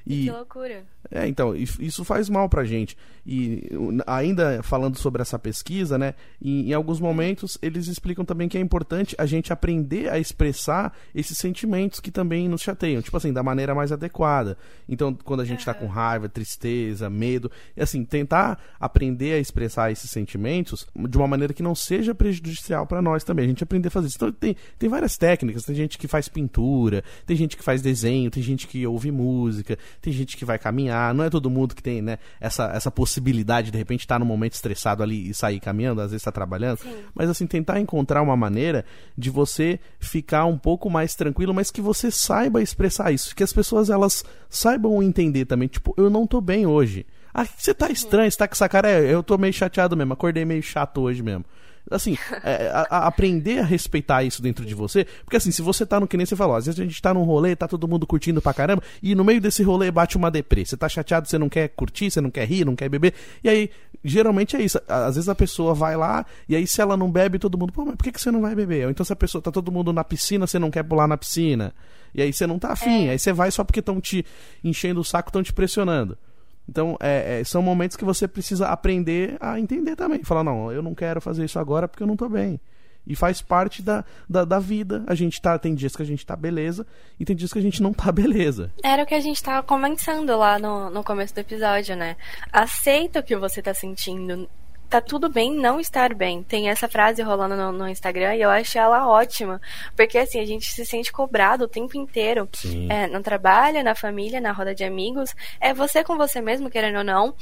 E, 0.06 0.26
que 0.26 0.32
loucura. 0.32 0.93
É, 1.12 1.28
então, 1.28 1.56
isso 1.56 2.04
faz 2.04 2.30
mal 2.30 2.48
pra 2.50 2.64
gente. 2.64 2.98
E 3.26 3.70
ainda 4.06 4.62
falando 4.64 4.98
sobre 4.98 5.22
essa 5.22 5.40
pesquisa, 5.40 5.98
né, 5.98 6.14
em, 6.42 6.70
em, 6.70 6.74
alguns 6.74 7.00
momentos 7.00 7.58
eles 7.62 7.88
explicam 7.88 8.26
também 8.26 8.50
que 8.50 8.58
é 8.58 8.62
importante 8.62 9.16
a 9.18 9.26
gente 9.26 9.54
aprender 9.54 10.10
a 10.10 10.20
expressar 10.20 10.94
esses 11.16 11.38
sentimentos 11.38 12.02
que 12.02 12.12
também 12.12 12.50
nos 12.50 12.62
chateiam, 12.62 13.02
tipo 13.02 13.16
assim, 13.16 13.32
da 13.32 13.42
maneira 13.42 13.74
mais 13.74 13.92
adequada. 13.92 14.58
Então, 14.90 15.14
quando 15.24 15.40
a 15.40 15.46
gente 15.46 15.60
está 15.60 15.74
com 15.74 15.88
raiva, 15.88 16.28
tristeza, 16.28 17.10
medo, 17.10 17.50
assim, 17.78 18.04
tentar 18.04 18.60
aprender 18.80 19.34
a 19.34 19.40
expressar 19.40 19.92
esses 19.92 20.10
sentimentos 20.10 20.86
de 21.08 21.18
uma 21.18 21.28
maneira 21.28 21.54
que 21.54 21.64
não 21.64 21.76
seja 21.76 22.14
prejudicial 22.14 22.86
para 22.86 23.02
nós 23.02 23.24
também. 23.24 23.46
A 23.46 23.48
gente 23.48 23.64
aprender 23.64 23.88
a 23.88 23.92
fazer 23.92 24.08
isso. 24.08 24.18
Então, 24.18 24.32
tem, 24.32 24.56
tem 24.78 24.90
várias 24.90 25.18
técnicas, 25.18 25.64
tem 25.64 25.76
gente 25.76 25.98
que 25.98 26.08
faz 26.08 26.28
pintura, 26.28 27.04
tem 27.26 27.38
gente 27.38 27.56
que 27.56 27.64
faz 27.64 27.82
desenho, 27.82 28.30
tem 28.30 28.44
gente 28.44 28.68
que 28.68 28.86
ouve 28.86 29.12
música, 29.12 29.78
tem 30.02 30.12
gente 30.12 30.36
que 30.36 30.44
vai 30.44 30.60
caminhar, 30.60 30.93
não 31.14 31.24
é 31.24 31.30
todo 31.30 31.50
mundo 31.50 31.76
que 31.76 31.84
tem, 31.84 32.02
né, 32.02 32.18
essa, 32.40 32.72
essa 32.74 32.92
possibilidade 32.92 33.24
possibilidade 33.24 33.72
de 33.72 33.78
repente 33.78 34.02
estar 34.02 34.16
tá 34.16 34.20
num 34.20 34.26
momento 34.26 34.54
estressado 34.54 35.04
ali 35.04 35.30
e 35.30 35.34
sair 35.34 35.60
caminhando, 35.60 36.02
às 36.02 36.12
vezes 36.12 36.22
está 36.22 36.32
trabalhando, 36.32 36.80
Sim. 36.80 36.96
mas 37.14 37.30
assim 37.30 37.48
tentar 37.48 37.80
encontrar 37.80 38.22
uma 38.22 38.36
maneira 38.36 38.86
de 39.18 39.30
você 39.30 39.80
ficar 40.00 40.46
um 40.46 40.58
pouco 40.58 40.90
mais 40.90 41.16
tranquilo, 41.16 41.54
mas 41.54 41.72
que 41.72 41.82
você 41.82 42.12
saiba 42.12 42.62
expressar 42.62 43.12
isso, 43.12 43.36
que 43.36 43.44
as 43.44 43.54
pessoas 43.54 43.90
elas 43.90 44.24
saibam 44.50 45.02
entender 45.02 45.46
também, 45.46 45.68
tipo, 45.68 45.94
eu 45.98 46.10
não 46.10 46.28
tô 46.28 46.42
bem 46.42 46.66
hoje. 46.66 47.06
Ah, 47.34 47.46
você 47.46 47.74
tá 47.74 47.88
uhum. 47.88 47.92
estranho, 47.92 48.32
você 48.32 48.38
tá 48.38 48.48
com 48.48 48.54
essa 48.54 48.70
cara, 48.70 48.90
é, 48.90 49.14
eu 49.14 49.24
tô 49.24 49.38
meio 49.38 49.54
chateado 49.54 49.98
mesmo, 49.98 50.14
acordei 50.14 50.46
meio 50.46 50.62
chato 50.62 51.02
hoje 51.02 51.24
mesmo. 51.24 51.46
Assim, 51.90 52.18
é, 52.44 52.70
a, 52.70 52.88
a 52.90 53.08
aprender 53.08 53.60
a 53.60 53.66
respeitar 53.66 54.24
isso 54.24 54.42
dentro 54.42 54.66
de 54.66 54.74
você, 54.74 55.06
porque 55.24 55.38
assim, 55.38 55.52
se 55.52 55.62
você 55.62 55.86
tá 55.86 56.00
no 56.00 56.08
que 56.08 56.18
nem 56.18 56.26
você 56.26 56.36
falou, 56.36 56.56
às 56.56 56.66
vezes 56.66 56.80
a 56.80 56.84
gente 56.84 57.02
tá 57.02 57.14
num 57.14 57.24
rolê, 57.24 57.56
tá 57.56 57.68
todo 57.68 57.88
mundo 57.88 58.08
curtindo 58.08 58.42
pra 58.42 58.54
caramba, 58.54 58.82
e 59.02 59.14
no 59.16 59.24
meio 59.24 59.42
desse 59.42 59.64
rolê 59.64 59.92
bate 59.92 60.18
uma 60.18 60.32
deprê. 60.32 60.66
Você 60.66 60.78
tá 60.78 60.88
chateado, 60.88 61.28
você 61.28 61.38
não 61.38 61.50
quer 61.50 61.70
curtir, 61.70 62.10
você 62.10 62.22
não 62.22 62.32
quer 62.32 62.48
rir, 62.48 62.66
não 62.66 62.76
quer 62.76 62.90
beber, 62.90 63.14
e 63.44 63.50
aí, 63.50 63.70
geralmente 64.04 64.56
é 64.56 64.62
isso. 64.62 64.80
Às 64.88 65.16
vezes 65.16 65.30
a 65.30 65.36
pessoa 65.36 65.74
vai 65.74 65.96
lá, 65.96 66.26
e 66.48 66.56
aí 66.56 66.66
se 66.66 66.82
ela 66.82 66.96
não 66.96 67.12
bebe, 67.12 67.40
todo 67.40 67.58
mundo, 67.58 67.74
pô, 67.74 67.86
mas 67.86 67.96
por 67.96 68.04
que, 68.04 68.12
que 68.12 68.22
você 68.22 68.32
não 68.32 68.42
vai 68.42 68.56
beber? 68.56 68.86
Ou 68.86 68.92
então 68.92 69.06
se 69.06 69.14
a 69.14 69.16
pessoa 69.16 69.42
tá 69.42 69.52
todo 69.52 69.72
mundo 69.72 69.92
na 69.92 70.04
piscina, 70.04 70.48
você 70.48 70.58
não 70.58 70.72
quer 70.72 70.84
pular 70.84 71.08
na 71.08 71.18
piscina. 71.18 71.74
E 72.16 72.22
aí 72.22 72.32
você 72.32 72.46
não 72.46 72.60
tá 72.60 72.74
afim, 72.74 73.08
é. 73.08 73.12
aí 73.12 73.20
você 73.20 73.34
vai 73.34 73.50
só 73.52 73.64
porque 73.64 73.80
estão 73.80 74.00
te 74.00 74.26
enchendo 74.64 75.00
o 75.00 75.04
saco, 75.04 75.30
estão 75.30 75.42
te 75.42 75.52
pressionando. 75.52 76.18
Então, 76.68 76.98
é, 77.00 77.40
é, 77.40 77.44
são 77.44 77.62
momentos 77.62 77.98
que 77.98 78.06
você 78.06 78.28
precisa 78.28 78.68
aprender 78.68 79.38
a 79.40 79.60
entender 79.60 79.96
também. 79.96 80.24
Falar, 80.24 80.44
não, 80.44 80.72
eu 80.72 80.82
não 80.82 80.96
quero 80.96 81.20
fazer 81.20 81.46
isso 81.46 81.60
agora 81.60 81.88
porque 81.88 82.04
eu 82.04 82.08
não 82.08 82.16
tô 82.16 82.30
bem. 82.30 82.60
E 83.06 83.16
faz 83.16 83.42
parte 83.42 83.82
da, 83.82 84.06
da, 84.30 84.46
da, 84.46 84.60
vida. 84.60 85.04
A 85.08 85.14
gente 85.14 85.42
tá. 85.42 85.60
Tem 85.60 85.76
dias 85.76 85.94
que 85.94 86.02
a 86.02 86.06
gente 86.06 86.26
tá 86.26 86.38
beleza 86.38 86.88
e 87.20 87.26
tem 87.26 87.36
dias 87.36 87.52
que 87.52 87.60
a 87.60 87.62
gente 87.62 87.84
não 87.84 87.94
tá 87.94 88.10
beleza. 88.14 88.72
Era 88.82 89.04
o 89.04 89.06
que 89.06 89.14
a 89.14 89.20
gente 89.20 89.44
tava 89.44 89.62
começando 89.62 90.38
lá 90.38 90.58
no, 90.58 90.90
no 90.90 91.04
começo 91.04 91.34
do 91.34 91.40
episódio, 91.40 91.98
né? 91.98 92.16
Aceita 92.52 93.20
o 93.20 93.24
que 93.24 93.36
você 93.36 93.62
tá 93.62 93.74
sentindo 93.74 94.50
tá 94.94 95.02
tudo 95.02 95.28
bem 95.28 95.52
não 95.52 95.80
estar 95.80 96.14
bem. 96.14 96.44
Tem 96.44 96.70
essa 96.70 96.88
frase 96.88 97.22
rolando 97.24 97.56
no, 97.56 97.72
no, 97.72 97.90
Instagram 97.90 98.36
e 98.36 98.42
eu 98.42 98.50
acho 98.52 98.78
ela 98.78 99.08
ótima. 99.08 99.60
Porque 99.96 100.20
assim, 100.20 100.40
a 100.40 100.46
gente 100.46 100.72
se 100.72 100.86
sente 100.86 101.12
cobrado 101.12 101.64
o 101.64 101.68
tempo 101.68 101.98
inteiro. 101.98 102.48
É, 102.90 103.08
no 103.08 103.24
trabalho, 103.24 103.84
na 103.84 103.96
família, 103.96 104.40
na 104.40 104.52
roda 104.52 104.76
de 104.76 104.84
amigos. 104.84 105.34
É 105.60 105.74
você 105.74 106.04
com 106.04 106.16
você 106.16 106.40
mesmo, 106.42 106.70
querendo 106.70 107.00
ou 107.00 107.04
não. 107.04 107.34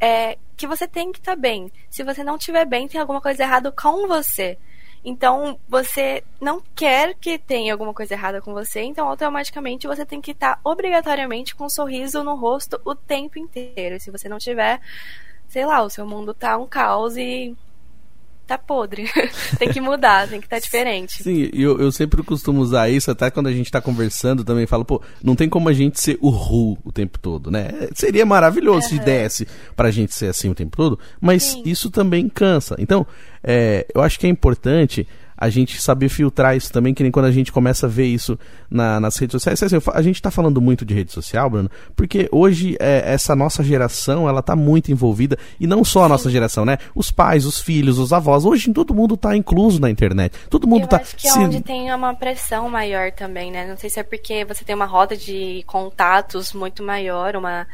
É 0.00 0.36
que 0.56 0.66
você 0.66 0.88
tem 0.88 1.12
que 1.12 1.20
estar 1.20 1.36
tá 1.36 1.40
bem. 1.40 1.70
Se 1.88 2.02
você 2.02 2.24
não 2.24 2.36
estiver 2.36 2.66
bem, 2.66 2.88
tem 2.88 3.00
alguma 3.00 3.20
coisa 3.20 3.44
errada 3.44 3.70
com 3.70 4.08
você. 4.08 4.58
Então, 5.04 5.60
você 5.68 6.24
não 6.40 6.60
quer 6.74 7.14
que 7.14 7.38
tenha 7.38 7.72
alguma 7.72 7.94
coisa 7.94 8.14
errada 8.14 8.40
com 8.40 8.52
você, 8.52 8.82
então 8.82 9.06
automaticamente 9.06 9.86
você 9.86 10.04
tem 10.04 10.20
que 10.20 10.32
estar 10.32 10.56
tá 10.56 10.60
obrigatoriamente 10.64 11.54
com 11.54 11.66
um 11.66 11.68
sorriso 11.68 12.24
no 12.24 12.34
rosto 12.34 12.80
o 12.84 12.92
tempo 12.92 13.38
inteiro. 13.38 14.00
Se 14.00 14.10
você 14.10 14.28
não 14.28 14.38
tiver, 14.38 14.80
sei 15.48 15.64
lá, 15.66 15.82
o 15.82 15.90
seu 15.90 16.06
mundo 16.06 16.34
tá 16.34 16.56
um 16.58 16.66
caos 16.66 17.16
e 17.16 17.56
tá 18.46 18.56
podre. 18.56 19.10
tem 19.58 19.68
que 19.70 19.80
mudar, 19.80 20.28
tem 20.28 20.40
que 20.40 20.46
estar 20.46 20.56
tá 20.56 20.60
diferente. 20.60 21.22
Sim, 21.22 21.50
eu, 21.52 21.78
eu 21.78 21.90
sempre 21.90 22.22
costumo 22.22 22.60
usar 22.60 22.88
isso, 22.88 23.10
até 23.10 23.30
quando 23.30 23.48
a 23.48 23.52
gente 23.52 23.70
tá 23.70 23.80
conversando 23.80 24.44
também, 24.44 24.66
falo, 24.66 24.84
pô, 24.84 25.02
não 25.22 25.34
tem 25.34 25.48
como 25.48 25.68
a 25.68 25.72
gente 25.72 26.00
ser 26.00 26.16
o 26.20 26.30
Ru 26.30 26.78
o 26.84 26.92
tempo 26.92 27.18
todo, 27.18 27.50
né? 27.50 27.88
Seria 27.94 28.24
maravilhoso 28.24 28.88
uhum. 28.88 28.98
se 28.98 28.98
desse 29.00 29.48
pra 29.74 29.90
gente 29.90 30.14
ser 30.14 30.28
assim 30.28 30.48
o 30.48 30.54
tempo 30.54 30.76
todo, 30.76 30.98
mas 31.20 31.42
Sim. 31.42 31.62
isso 31.66 31.90
também 31.90 32.28
cansa. 32.28 32.76
Então, 32.78 33.06
é, 33.42 33.86
eu 33.94 34.00
acho 34.00 34.18
que 34.18 34.26
é 34.26 34.30
importante 34.30 35.06
a 35.36 35.48
gente 35.50 35.80
saber 35.80 36.08
filtrar 36.08 36.56
isso 36.56 36.72
também, 36.72 36.94
que 36.94 37.02
nem 37.02 37.12
quando 37.12 37.26
a 37.26 37.30
gente 37.30 37.52
começa 37.52 37.86
a 37.86 37.88
ver 37.88 38.06
isso 38.06 38.38
na, 38.70 38.98
nas 38.98 39.16
redes 39.16 39.32
sociais. 39.32 39.62
Assim, 39.62 39.76
a 39.92 40.02
gente 40.02 40.16
está 40.16 40.30
falando 40.30 40.60
muito 40.60 40.84
de 40.84 40.94
rede 40.94 41.12
social, 41.12 41.50
Bruno, 41.50 41.70
porque 41.94 42.28
hoje 42.32 42.76
é, 42.80 43.12
essa 43.12 43.36
nossa 43.36 43.62
geração, 43.62 44.28
ela 44.28 44.42
tá 44.42 44.56
muito 44.56 44.90
envolvida, 44.90 45.38
e 45.60 45.66
não 45.66 45.84
só 45.84 46.04
a 46.04 46.08
nossa 46.08 46.30
geração, 46.30 46.64
né? 46.64 46.78
Os 46.94 47.10
pais, 47.10 47.44
os 47.44 47.60
filhos, 47.60 47.98
os 47.98 48.12
avós, 48.12 48.44
hoje 48.44 48.72
todo 48.72 48.94
mundo 48.94 49.14
está 49.14 49.36
incluso 49.36 49.80
na 49.80 49.90
internet. 49.90 50.34
Todo 50.48 50.66
mundo 50.66 50.82
Eu 50.82 50.88
tá. 50.88 50.96
Acho 50.96 51.16
que 51.16 51.28
é 51.28 51.30
se... 51.30 51.38
onde 51.38 51.60
tem 51.60 51.92
uma 51.92 52.14
pressão 52.14 52.68
maior 52.68 53.12
também, 53.12 53.50
né? 53.50 53.66
Não 53.66 53.76
sei 53.76 53.90
se 53.90 54.00
é 54.00 54.02
porque 54.02 54.44
você 54.44 54.64
tem 54.64 54.74
uma 54.74 54.86
roda 54.86 55.16
de 55.16 55.62
contatos 55.66 56.52
muito 56.52 56.82
maior, 56.82 57.36
uma. 57.36 57.66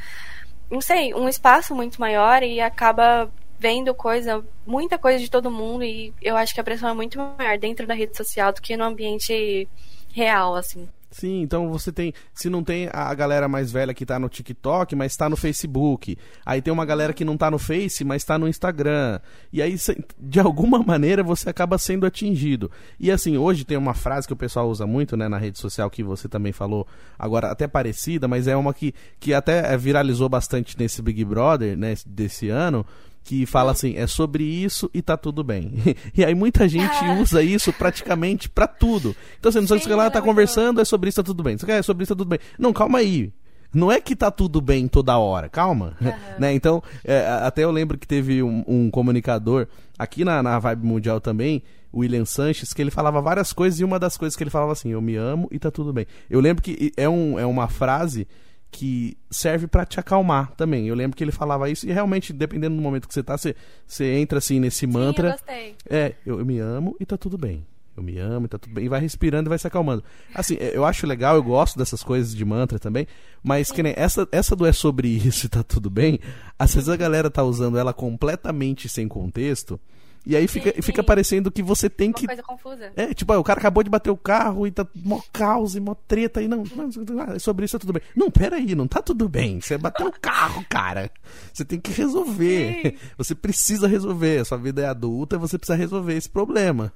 Não 0.71 0.81
sei, 0.81 1.13
um 1.13 1.29
espaço 1.29 1.75
muito 1.75 2.01
maior 2.01 2.43
e 2.43 2.61
acaba 2.61 3.29
vendo 3.63 3.95
coisa, 3.95 4.45
muita 4.67 4.99
coisa 4.99 5.21
de 5.21 5.31
todo 5.31 5.49
mundo 5.49 5.85
e 5.85 6.13
eu 6.21 6.37
acho 6.37 6.53
que 6.53 6.61
a 6.61 6.65
pressão 6.65 6.89
é 6.89 6.95
muito 6.95 7.17
maior 7.17 7.57
dentro 7.57 7.87
da 7.87 7.95
rede 7.95 8.17
social 8.17 8.53
do 8.53 8.61
que 8.61 8.77
no 8.77 8.83
ambiente 8.83 9.69
real, 10.13 10.57
assim. 10.57 10.89
Sim, 11.13 11.43
então 11.43 11.71
você 11.71 11.93
tem. 11.93 12.15
Se 12.33 12.49
não 12.49 12.65
tem 12.65 12.89
a 12.91 13.13
galera 13.13 13.47
mais 13.47 13.71
velha 13.71 13.93
que 13.93 14.07
tá 14.07 14.19
no 14.19 14.31
TikTok, 14.31 14.97
mas 14.97 15.15
tá 15.15 15.29
no 15.29 15.37
Facebook. 15.37 16.17
Aí 16.45 16.63
tem 16.63 16.73
uma 16.73 16.87
galera 16.87 17.13
que 17.13 17.23
não 17.23 17.37
tá 17.37 17.51
no 17.51 17.59
Face, 17.59 18.03
mas 18.03 18.25
tá 18.25 18.39
no 18.39 18.49
Instagram. 18.49 19.21
E 19.53 19.61
aí, 19.61 19.77
de 20.19 20.41
alguma 20.41 20.79
maneira, 20.83 21.23
você 21.23 21.51
acaba 21.51 21.77
sendo 21.77 22.07
atingido. 22.07 22.71
E 22.99 23.11
assim, 23.11 23.37
hoje 23.37 23.63
tem 23.63 23.77
uma 23.77 23.93
frase 23.93 24.27
que 24.27 24.33
o 24.33 24.37
pessoal 24.37 24.71
usa 24.71 24.87
muito, 24.87 25.15
né, 25.15 25.29
na 25.29 25.37
rede 25.37 25.59
social, 25.59 25.91
que 25.91 26.03
você 26.03 26.31
também 26.31 26.51
falou, 26.51 26.87
agora 27.19 27.51
até 27.51 27.69
parecida, 27.69 28.27
mas 28.27 28.49
é 28.49 28.57
uma 28.57 28.73
que, 28.73 28.95
que 29.21 29.35
até 29.35 29.77
viralizou 29.77 30.31
bastante 30.31 30.79
nesse 30.79 31.03
Big 31.03 31.23
Brother, 31.27 31.77
né, 31.77 31.95
desse 32.07 32.49
ano 32.49 32.87
que 33.25 33.47
fala 33.47 33.73
assim, 33.73 33.97
é 33.97 34.07
sobre 34.07 34.45
isso 34.45 34.91
e 34.93 35.01
tá 35.01 35.17
tudo 35.17 35.45
bem. 35.45 35.75
e 36.17 36.25
aí 36.25 36.35
muita 36.35 36.69
gente 36.69 37.05
ah. 37.05 37.19
usa 37.21 37.43
isso 37.43 37.73
praticamente 37.73 38.49
para 38.49 38.67
tudo. 38.67 39.15
Então 39.39 39.51
você 39.51 39.61
não 39.61 39.69
sabe 39.69 39.95
lá, 39.95 40.11
tá 40.11 40.21
conversando, 40.21 40.81
é 40.81 40.85
sobre 40.85 41.09
isso, 41.09 41.17
tá 41.17 41.23
tudo 41.23 41.43
bem. 41.43 41.57
Você 41.57 41.67
quer, 41.67 41.79
é 41.79 41.83
sobre 41.83 42.03
isso, 42.03 42.15
tá 42.15 42.19
tudo 42.19 42.29
bem. 42.29 42.39
Não, 42.59 42.73
calma 42.73 42.99
aí. 42.99 43.33
Não 43.75 43.91
é 43.91 44.01
que 44.01 44.15
tá 44.15 44.31
tudo 44.31 44.61
bem 44.61 44.87
toda 44.87 45.17
hora, 45.17 45.49
calma. 45.49 45.97
Uhum. 46.01 46.13
né? 46.39 46.53
Então, 46.53 46.83
é, 47.05 47.27
até 47.43 47.65
eu 47.65 47.71
lembro 47.71 47.97
que 47.97 48.07
teve 48.07 48.43
um, 48.43 48.65
um 48.67 48.91
comunicador 48.91 49.67
aqui 49.99 50.25
na, 50.25 50.43
na 50.43 50.59
Vibe 50.59 50.85
Mundial 50.85 51.21
também, 51.21 51.63
William 51.95 52.25
Sanches, 52.25 52.73
que 52.73 52.83
ele 52.83 52.91
falava 52.91 53.21
várias 53.21 53.53
coisas 53.53 53.81
e 53.81 53.85
uma 53.85 53.99
das 53.99 54.17
coisas 54.17 54.37
que 54.37 54.43
ele 54.43 54.51
falava 54.51 54.73
assim, 54.73 54.91
eu 54.91 55.01
me 55.01 55.17
amo 55.17 55.49
e 55.51 55.59
tá 55.59 55.71
tudo 55.71 55.93
bem. 55.93 56.07
Eu 56.29 56.41
lembro 56.41 56.63
que 56.63 56.93
é, 56.97 57.09
um, 57.09 57.39
é 57.39 57.47
uma 57.47 57.69
frase 57.69 58.27
que 58.73 59.19
serve 59.31 59.67
para 59.67 59.85
te 59.85 60.01
acalmar 60.01 60.53
também. 60.57 60.89
Eu 60.89 60.95
lembro 60.95 61.15
que 61.15 61.23
ele 61.23 61.31
falava 61.31 61.69
isso 61.69 61.87
e 61.87 61.93
realmente, 61.93 62.33
dependendo 62.33 62.75
do 62.75 62.83
momento 62.83 63.07
que 63.07 63.13
você 63.13 63.23
tá, 63.23 63.37
você, 63.37 63.55
você 63.87 64.15
entra 64.15 64.39
assim 64.39 64.59
nesse 64.59 64.87
mantra. 64.87 65.29
Sim, 65.29 65.35
eu 65.35 65.39
gostei. 65.39 65.77
É, 65.89 66.15
eu, 66.25 66.39
eu 66.39 66.47
me 66.47 66.59
amo 66.59 66.97
e 66.99 67.05
tá 67.05 67.19
tudo 67.19 67.37
bem. 67.37 67.65
Eu 67.95 68.03
me 68.03 68.19
amo 68.19 68.47
e 68.47 68.49
tá 68.49 68.59
tudo 68.59 68.73
bem. 68.73 68.87
E 68.87 68.89
vai 68.89 68.99
respirando 68.99 69.49
e 69.49 69.51
vai 69.51 69.59
se 69.59 69.67
acalmando. 69.67 70.03
Assim, 70.35 70.57
é, 70.59 70.75
eu 70.75 70.87
acho 70.87 71.07
legal, 71.07 71.37
eu 71.37 71.43
gosto 71.43 71.79
dessas 71.79 72.03
coisas 72.03 72.35
de 72.35 72.45
mantra 72.47 72.79
também. 72.79 73.07
Mas 73.45 73.71
que 73.71 73.83
nem 73.83 73.93
essa, 73.95 74.27
essa 74.33 74.57
do 74.57 74.65
é 74.65 74.73
sobre 74.73 75.07
isso 75.09 75.45
e 75.45 75.49
tá 75.51 75.63
tudo 75.63 75.91
bem. 75.91 76.19
Às 76.59 76.75
vezes 76.75 76.89
a 76.89 76.97
galera 76.97 77.31
tá 77.31 77.45
usando 77.45 77.77
ela 77.77 77.93
completamente 77.93 78.89
sem 78.89 79.07
contexto. 79.07 79.79
E 80.25 80.37
aí 80.37 80.47
fica, 80.47 80.73
sim, 80.75 80.83
fica 80.83 81.03
parecendo 81.03 81.51
que 81.51 81.63
você 81.63 81.91
tem 81.91 82.09
Uma 82.09 82.15
que. 82.15 82.27
coisa 82.27 82.43
confusa. 82.43 82.93
É, 82.95 83.13
tipo, 83.13 83.35
o 83.35 83.43
cara 83.43 83.59
acabou 83.59 83.83
de 83.83 83.91
bater 83.91 84.11
o 84.11 84.17
carro 84.17 84.67
e 84.67 84.71
tá 84.71 84.87
mó 84.95 85.21
caos 85.33 85.75
e 85.75 85.81
mó 85.81 85.95
treta 85.95 86.41
e 86.41 86.47
não, 86.47 86.63
não, 86.77 86.89
ah, 87.21 87.39
sobre 87.41 87.65
isso 87.65 87.77
tá 87.77 87.81
tudo 87.81 87.93
bem. 87.93 88.03
Não, 88.15 88.31
pera 88.31 88.57
aí, 88.57 88.75
não 88.75 88.87
tá 88.87 89.03
tudo 89.03 89.29
bem. 89.29 89.61
Você 89.61 89.77
bateu 89.77 90.07
o 90.07 90.13
carro, 90.21 90.65
cara. 90.69 91.11
Você 91.53 91.65
tem 91.65 91.81
que 91.81 91.91
resolver. 91.93 92.81
Sim. 92.83 92.97
Você 93.19 93.35
precisa 93.35 93.89
resolver. 93.89 94.39
A 94.39 94.45
sua 94.45 94.59
vida 94.59 94.83
é 94.83 94.87
adulta 94.87 95.37
e 95.37 95.39
você 95.39 95.59
precisa 95.59 95.77
resolver 95.77 96.15
esse 96.15 96.29
problema. 96.29 96.93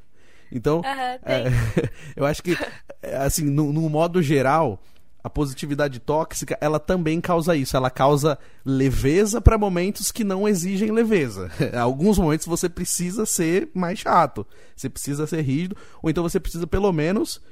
Então, 0.50 0.80
é, 0.84 1.46
eu 2.14 2.24
acho 2.24 2.42
que, 2.42 2.56
é, 3.02 3.16
assim, 3.16 3.44
no, 3.44 3.72
no 3.72 3.88
modo 3.88 4.22
geral, 4.22 4.80
a 5.26 5.30
positividade 5.30 5.98
tóxica, 5.98 6.56
ela 6.60 6.78
também 6.78 7.20
causa 7.20 7.56
isso. 7.56 7.76
Ela 7.76 7.90
causa 7.90 8.38
leveza 8.64 9.40
para 9.40 9.58
momentos 9.58 10.12
que 10.12 10.22
não 10.22 10.46
exigem 10.46 10.92
leveza. 10.92 11.50
Alguns 11.76 12.16
momentos 12.16 12.46
você 12.46 12.68
precisa 12.68 13.26
ser 13.26 13.68
mais 13.74 13.98
chato, 13.98 14.46
você 14.76 14.88
precisa 14.88 15.26
ser 15.26 15.42
rígido, 15.42 15.76
ou 16.00 16.08
então 16.08 16.22
você 16.22 16.38
precisa 16.38 16.64
pelo 16.64 16.92
menos 16.92 17.42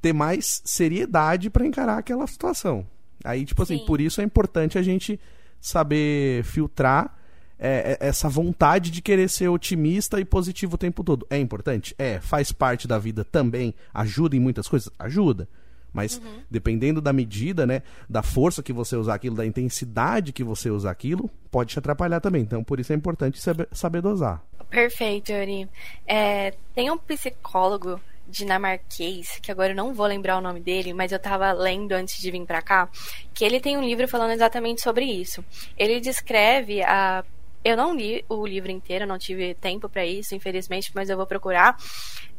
ter 0.00 0.12
mais 0.12 0.62
seriedade 0.64 1.50
para 1.50 1.66
encarar 1.66 1.98
aquela 1.98 2.24
situação. 2.28 2.86
Aí, 3.24 3.44
tipo 3.44 3.64
assim, 3.64 3.78
Sim. 3.78 3.84
por 3.84 4.00
isso 4.00 4.20
é 4.20 4.24
importante 4.24 4.78
a 4.78 4.82
gente 4.82 5.18
saber 5.60 6.44
filtrar 6.44 7.18
é, 7.58 7.98
é, 8.00 8.06
essa 8.06 8.28
vontade 8.28 8.92
de 8.92 9.02
querer 9.02 9.28
ser 9.28 9.48
otimista 9.48 10.20
e 10.20 10.24
positivo 10.24 10.76
o 10.76 10.78
tempo 10.78 11.02
todo. 11.02 11.26
É 11.28 11.36
importante? 11.36 11.96
É. 11.98 12.20
Faz 12.20 12.52
parte 12.52 12.86
da 12.86 12.96
vida 12.96 13.24
também. 13.24 13.74
Ajuda 13.92 14.36
em 14.36 14.40
muitas 14.40 14.68
coisas? 14.68 14.88
Ajuda. 14.96 15.48
Mas 15.98 16.18
uhum. 16.18 16.42
dependendo 16.48 17.00
da 17.00 17.12
medida, 17.12 17.66
né, 17.66 17.82
da 18.08 18.22
força 18.22 18.62
que 18.62 18.72
você 18.72 18.94
usar 18.94 19.14
aquilo, 19.14 19.34
da 19.34 19.44
intensidade 19.44 20.32
que 20.32 20.44
você 20.44 20.70
usar 20.70 20.92
aquilo, 20.92 21.28
pode 21.50 21.70
te 21.70 21.78
atrapalhar 21.80 22.20
também. 22.20 22.42
Então, 22.42 22.62
por 22.62 22.78
isso 22.78 22.92
é 22.92 22.96
importante 22.96 23.40
saber, 23.40 23.68
saber 23.72 24.00
dosar. 24.00 24.40
Perfeito, 24.70 25.32
Yuri. 25.32 25.68
É, 26.06 26.54
tem 26.72 26.88
um 26.88 26.96
psicólogo 26.96 28.00
dinamarquês, 28.28 29.40
que 29.42 29.50
agora 29.50 29.72
eu 29.72 29.76
não 29.76 29.92
vou 29.92 30.06
lembrar 30.06 30.38
o 30.38 30.40
nome 30.40 30.60
dele, 30.60 30.92
mas 30.92 31.10
eu 31.10 31.18
tava 31.18 31.50
lendo 31.52 31.92
antes 31.92 32.20
de 32.20 32.30
vir 32.30 32.46
para 32.46 32.62
cá, 32.62 32.88
que 33.34 33.44
ele 33.44 33.58
tem 33.58 33.76
um 33.76 33.82
livro 33.82 34.06
falando 34.06 34.30
exatamente 34.30 34.82
sobre 34.82 35.04
isso. 35.04 35.44
Ele 35.76 35.98
descreve 35.98 36.80
a 36.82 37.24
eu 37.68 37.76
não 37.76 37.94
li 37.94 38.24
o 38.28 38.46
livro 38.46 38.70
inteiro, 38.70 39.06
não 39.06 39.18
tive 39.18 39.54
tempo 39.54 39.88
para 39.88 40.04
isso, 40.04 40.34
infelizmente, 40.34 40.90
mas 40.94 41.10
eu 41.10 41.16
vou 41.16 41.26
procurar. 41.26 41.76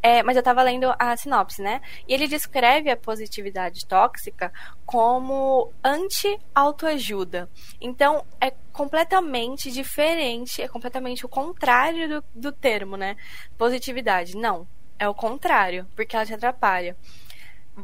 É, 0.01 0.23
mas 0.23 0.35
eu 0.35 0.39
estava 0.39 0.63
lendo 0.63 0.93
a 0.97 1.15
sinopse, 1.17 1.61
né? 1.61 1.81
E 2.07 2.13
ele 2.13 2.27
descreve 2.27 2.89
a 2.89 2.97
positividade 2.97 3.85
tóxica 3.85 4.51
como 4.85 5.71
anti-autoajuda. 5.83 7.49
Então, 7.81 8.25
é 8.39 8.51
completamente 8.71 9.71
diferente, 9.71 10.61
é 10.61 10.67
completamente 10.67 11.25
o 11.25 11.29
contrário 11.29 12.07
do, 12.07 12.25
do 12.33 12.51
termo, 12.51 12.95
né? 12.95 13.17
Positividade. 13.57 14.37
Não, 14.37 14.65
é 14.97 15.07
o 15.07 15.13
contrário, 15.13 15.85
porque 15.95 16.15
ela 16.15 16.25
te 16.25 16.33
atrapalha 16.33 16.95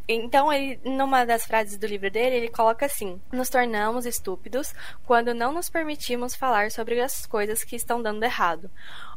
Então, 0.08 0.52
ele, 0.52 0.80
numa 0.84 1.26
das 1.26 1.46
frases 1.46 1.78
do 1.78 1.88
livro 1.88 2.10
dele, 2.10 2.36
ele 2.36 2.50
coloca 2.50 2.86
assim: 2.86 3.22
Nos 3.32 3.50
tornamos 3.50 4.06
estúpidos 4.06 4.74
quando 5.06 5.34
não 5.34 5.52
nos 5.52 5.70
permitimos 5.70 6.36
falar 6.36 6.72
sobre 6.72 7.02
as 7.02 7.26
coisas 7.26 7.64
que 7.64 7.76
estão 7.76 8.02
dando 8.02 8.24
errado. 8.24 8.70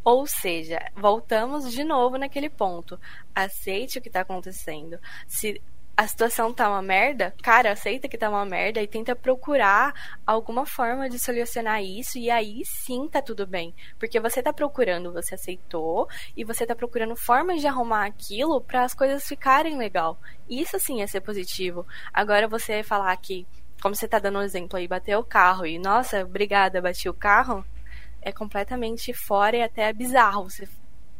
Ou 0.05 0.27
seja, 0.27 0.81
voltamos 0.97 1.73
de 1.73 1.85
novo 1.85 2.17
naquele 2.17 2.49
ponto. 2.49 2.99
Aceite 3.35 3.99
o 3.99 4.03
que 4.03 4.09
está 4.09 4.21
acontecendo. 4.21 4.99
Se 5.27 5.61
a 5.99 6.07
situação 6.07 6.55
tá 6.55 6.71
uma 6.71 6.81
merda, 6.81 7.35
cara, 7.43 7.73
aceita 7.73 8.09
que 8.09 8.17
tá 8.17 8.31
uma 8.31 8.47
merda 8.47 8.81
e 8.81 8.87
tenta 8.87 9.17
procurar 9.17 9.93
alguma 10.25 10.65
forma 10.65 11.11
de 11.11 11.19
solucionar 11.19 11.83
isso 11.83 12.17
e 12.19 12.31
aí 12.31 12.63
sim 12.65 13.09
tá 13.09 13.21
tudo 13.21 13.45
bem. 13.45 13.75
Porque 13.99 14.21
você 14.21 14.41
tá 14.41 14.53
procurando, 14.53 15.13
você 15.13 15.35
aceitou 15.35 16.09
e 16.37 16.45
você 16.45 16.65
tá 16.65 16.77
procurando 16.77 17.17
formas 17.17 17.61
de 17.61 17.67
arrumar 17.67 18.07
aquilo 18.07 18.61
para 18.61 18.85
as 18.85 18.95
coisas 18.95 19.27
ficarem 19.27 19.77
legal. 19.77 20.21
Isso 20.49 20.79
sim 20.79 21.03
é 21.03 21.07
ser 21.09 21.21
positivo. 21.21 21.85
Agora 22.15 22.47
você 22.47 22.85
falar 22.85 23.17
que, 23.17 23.45
como 23.83 23.97
você 23.97 24.07
tá 24.07 24.21
dando 24.21 24.39
um 24.39 24.43
exemplo 24.43 24.79
aí, 24.79 24.87
bateu 24.87 25.19
o 25.19 25.25
carro 25.25 25.67
e, 25.67 25.81
nossa, 25.81 26.23
obrigada, 26.23 26.81
bati 26.81 27.09
o 27.09 27.13
carro, 27.13 27.65
é 28.23 28.31
completamente 28.31 29.13
fora 29.13 29.57
e 29.57 29.63
até 29.65 29.93
bizarro 29.93 30.49
você 30.49 30.65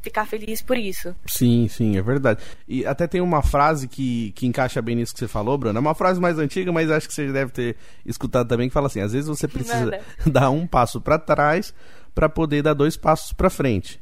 ficar 0.09 0.27
feliz 0.27 0.61
por 0.61 0.77
isso. 0.77 1.15
Sim, 1.27 1.69
sim, 1.69 1.97
é 1.97 2.03
verdade. 2.03 2.43
E 2.67 2.85
até 2.85 3.07
tem 3.07 3.21
uma 3.21 3.43
frase 3.43 3.87
que, 3.87 4.33
que 4.33 4.47
encaixa 4.47 4.83
bem 4.83 4.97
nisso 4.97 5.13
que 5.13 5.21
você 5.21 5.29
falou, 5.29 5.57
Bruno. 5.57 5.79
É 5.79 5.81
uma 5.81 5.95
frase 5.95 6.21
mais 6.21 6.39
antiga, 6.39 6.73
mas 6.73 6.91
acho 6.91 7.07
que 7.07 7.15
você 7.15 7.31
deve 7.33 7.53
ter 7.53 7.77
escutado 8.05 8.49
também, 8.49 8.69
que 8.69 8.75
fala 8.75 8.87
assim: 8.87 9.01
às 9.01 9.13
vezes 9.13 9.29
você 9.29 9.47
precisa 9.47 9.85
Manda. 9.85 10.01
dar 10.27 10.51
um 10.51 10.67
passo 10.67 11.01
para 11.01 11.19
trás 11.19 11.73
para 12.15 12.29
poder 12.29 12.63
dar 12.63 12.75
dois 12.75 12.97
passos 12.97 13.33
para 13.33 13.49
frente. 13.49 14.01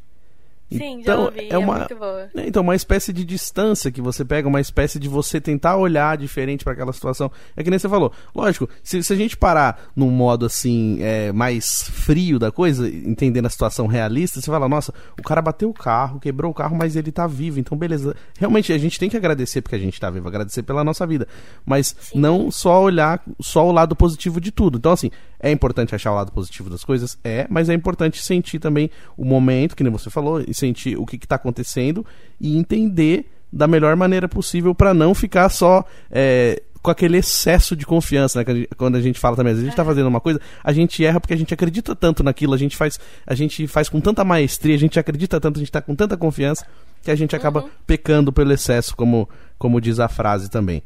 Sim, 0.70 1.00
então, 1.00 1.16
já 1.16 1.24
ouvi, 1.26 1.40
é, 1.40 1.52
é 1.52 1.58
uma, 1.58 1.78
muito 1.78 1.96
boa. 1.96 2.28
Né, 2.34 2.44
então, 2.46 2.62
uma 2.62 2.74
espécie 2.74 3.12
de 3.12 3.24
distância 3.24 3.90
que 3.90 4.00
você 4.00 4.24
pega, 4.24 4.48
uma 4.48 4.60
espécie 4.60 4.98
de 4.98 5.08
você 5.08 5.40
tentar 5.40 5.76
olhar 5.76 6.16
diferente 6.16 6.64
para 6.64 6.72
aquela 6.72 6.92
situação. 6.92 7.30
É 7.56 7.62
que 7.62 7.70
nem 7.70 7.78
você 7.78 7.88
falou. 7.88 8.12
Lógico, 8.34 8.68
se, 8.82 9.02
se 9.02 9.12
a 9.12 9.16
gente 9.16 9.36
parar 9.36 9.90
num 9.94 10.10
modo 10.10 10.44
assim, 10.44 10.98
é, 11.00 11.30
mais 11.32 11.88
frio 11.88 12.38
da 12.38 12.50
coisa, 12.50 12.88
entendendo 12.88 13.46
a 13.46 13.50
situação 13.50 13.86
realista, 13.86 14.40
você 14.40 14.46
fala, 14.46 14.68
nossa, 14.68 14.92
o 15.18 15.22
cara 15.22 15.40
bateu 15.40 15.70
o 15.70 15.74
carro, 15.74 16.18
quebrou 16.18 16.50
o 16.50 16.54
carro, 16.54 16.76
mas 16.76 16.96
ele 16.96 17.12
tá 17.12 17.26
vivo, 17.26 17.60
então 17.60 17.78
beleza. 17.78 18.16
Realmente, 18.38 18.72
a 18.72 18.78
gente 18.78 18.98
tem 18.98 19.08
que 19.08 19.16
agradecer 19.16 19.62
porque 19.62 19.76
a 19.76 19.80
gente 19.80 20.00
tá 20.00 20.10
vivo, 20.10 20.26
agradecer 20.26 20.62
pela 20.62 20.82
nossa 20.82 21.06
vida. 21.06 21.28
Mas 21.64 21.94
Sim. 22.00 22.18
não 22.18 22.50
só 22.50 22.82
olhar 22.82 23.22
só 23.40 23.66
o 23.66 23.72
lado 23.72 23.94
positivo 23.94 24.40
de 24.40 24.50
tudo. 24.50 24.78
Então, 24.78 24.92
assim, 24.92 25.10
é 25.40 25.50
importante 25.50 25.94
achar 25.94 26.12
o 26.12 26.14
lado 26.14 26.32
positivo 26.32 26.70
das 26.70 26.84
coisas? 26.84 27.18
É, 27.22 27.46
mas 27.48 27.68
é 27.68 27.74
importante 27.74 28.22
sentir 28.22 28.58
também 28.58 28.90
o 29.16 29.24
momento, 29.24 29.76
que 29.76 29.82
nem 29.82 29.92
você 29.92 30.10
falou, 30.10 30.40
e 30.40 30.54
sentir 30.54 30.96
o 30.96 31.06
que 31.06 31.16
está 31.16 31.36
acontecendo 31.36 32.04
e 32.40 32.56
entender 32.56 33.30
da 33.52 33.66
melhor 33.66 33.96
maneira 33.96 34.28
possível 34.28 34.74
para 34.74 34.92
não 34.92 35.14
ficar 35.14 35.48
só 35.48 35.84
é, 36.10 36.62
com 36.86 36.90
aquele 36.90 37.16
excesso 37.16 37.74
de 37.74 37.84
confiança, 37.84 38.38
né? 38.38 38.66
Quando 38.76 38.94
a 38.94 39.00
gente 39.00 39.18
fala 39.18 39.34
também, 39.34 39.52
a 39.52 39.56
gente 39.56 39.70
está 39.70 39.84
fazendo 39.84 40.06
uma 40.06 40.20
coisa, 40.20 40.40
a 40.62 40.72
gente 40.72 41.04
erra 41.04 41.20
porque 41.20 41.34
a 41.34 41.36
gente 41.36 41.52
acredita 41.52 41.96
tanto 41.96 42.22
naquilo, 42.22 42.54
a 42.54 42.56
gente 42.56 42.76
faz, 42.76 43.00
a 43.26 43.34
gente 43.34 43.66
faz 43.66 43.88
com 43.88 44.00
tanta 44.00 44.24
maestria, 44.24 44.74
a 44.74 44.78
gente 44.78 44.98
acredita 44.98 45.40
tanto, 45.40 45.56
a 45.56 45.60
gente 45.60 45.68
está 45.68 45.80
com 45.80 45.96
tanta 45.96 46.16
confiança 46.16 46.64
que 47.02 47.10
a 47.10 47.16
gente 47.16 47.34
acaba 47.34 47.62
uhum. 47.62 47.68
pecando 47.86 48.32
pelo 48.32 48.52
excesso, 48.52 48.94
como, 48.94 49.28
como 49.58 49.80
diz 49.80 49.98
a 49.98 50.08
frase 50.08 50.48
também. 50.48 50.82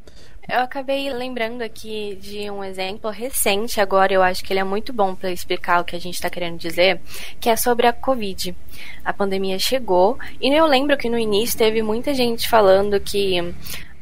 Eu 0.53 0.63
acabei 0.63 1.09
lembrando 1.13 1.63
aqui 1.63 2.19
de 2.21 2.51
um 2.51 2.65
exemplo 2.65 3.09
recente, 3.09 3.81
agora 3.81 4.13
eu 4.13 4.21
acho 4.21 4.43
que 4.43 4.53
ele 4.53 4.59
é 4.59 4.65
muito 4.65 4.93
bom 4.93 5.15
para 5.15 5.31
explicar 5.31 5.81
o 5.81 5.85
que 5.85 5.95
a 5.95 5.99
gente 6.01 6.15
está 6.15 6.29
querendo 6.29 6.59
dizer, 6.59 7.01
que 7.39 7.49
é 7.49 7.55
sobre 7.55 7.87
a 7.87 7.93
Covid. 7.93 8.53
A 9.05 9.13
pandemia 9.13 9.61
chegou 9.61 10.19
e 10.41 10.53
eu 10.53 10.67
lembro 10.67 10.97
que 10.97 11.09
no 11.09 11.17
início 11.17 11.57
teve 11.57 11.83
muita 11.83 12.13
gente 12.13 12.49
falando 12.49 12.99
que 12.99 13.55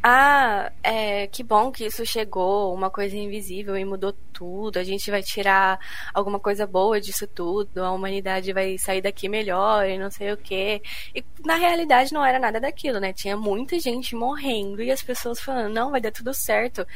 ah, 0.03 0.71
é, 0.83 1.27
que 1.27 1.43
bom 1.43 1.73
que 1.73 1.85
isso 1.87 2.07
chegou, 2.07 2.73
uma 2.73 2.89
coisa 2.89 3.17
invisível 3.17 3.77
e 3.77 3.85
mudou 3.85 4.13
tudo. 4.33 4.79
A 4.79 4.85
gente 4.85 5.11
vai 5.11 5.23
tirar 5.23 5.79
alguma 6.15 6.39
coisa 6.39 6.67
boa 6.67 7.01
disso 7.01 7.27
tudo, 7.27 7.83
a 7.83 7.91
humanidade 7.91 8.53
vai 8.53 8.79
sair 8.79 9.03
daqui 9.03 9.29
melhor 9.29 9.89
e 9.89 9.99
não 9.99 10.11
sei 10.11 10.33
o 10.33 10.37
quê. 10.37 10.81
E 11.15 11.25
na 11.45 11.57
realidade 11.57 12.13
não 12.13 12.25
era 12.25 12.39
nada 12.39 12.61
daquilo, 12.61 13.01
né? 13.01 13.13
Tinha 13.13 13.37
muita 13.37 13.79
gente 13.81 14.15
morrendo 14.15 14.83
e 14.83 14.91
as 14.91 15.03
pessoas 15.03 15.41
falando, 15.41 15.73
não, 15.75 15.91
vai 15.91 16.01
dar 16.01 16.13
tudo 16.13 16.33
certo. 16.33 16.87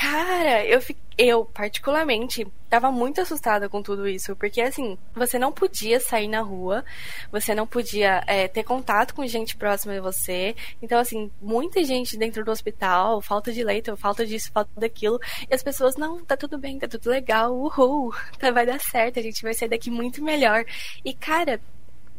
Cara, 0.00 0.64
eu, 0.64 0.80
eu 1.18 1.44
particularmente 1.44 2.46
tava 2.70 2.90
muito 2.90 3.20
assustada 3.20 3.68
com 3.68 3.82
tudo 3.82 4.08
isso, 4.08 4.34
porque 4.34 4.62
assim, 4.62 4.96
você 5.14 5.38
não 5.38 5.52
podia 5.52 6.00
sair 6.00 6.26
na 6.26 6.40
rua, 6.40 6.82
você 7.30 7.54
não 7.54 7.66
podia 7.66 8.24
é, 8.26 8.48
ter 8.48 8.64
contato 8.64 9.14
com 9.14 9.26
gente 9.26 9.58
próxima 9.58 9.92
de 9.92 10.00
você. 10.00 10.56
Então, 10.80 10.98
assim, 10.98 11.30
muita 11.38 11.84
gente 11.84 12.16
dentro 12.16 12.42
do 12.42 12.50
hospital, 12.50 13.20
falta 13.20 13.52
de 13.52 13.62
leito, 13.62 13.94
falta 13.94 14.24
disso, 14.24 14.50
falta 14.50 14.70
daquilo. 14.74 15.20
E 15.50 15.54
as 15.54 15.62
pessoas, 15.62 15.96
não, 15.96 16.24
tá 16.24 16.34
tudo 16.34 16.56
bem, 16.56 16.78
tá 16.78 16.88
tudo 16.88 17.10
legal, 17.10 17.54
uhul, 17.54 18.10
vai 18.40 18.64
dar 18.64 18.80
certo, 18.80 19.18
a 19.18 19.22
gente 19.22 19.42
vai 19.42 19.52
sair 19.52 19.68
daqui 19.68 19.90
muito 19.90 20.24
melhor. 20.24 20.64
E, 21.04 21.12
cara, 21.12 21.60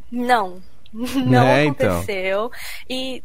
não, 0.08 0.62
não 1.26 1.46
é, 1.46 1.66
aconteceu. 1.66 2.46
Então. 2.46 2.50
E 2.88 3.22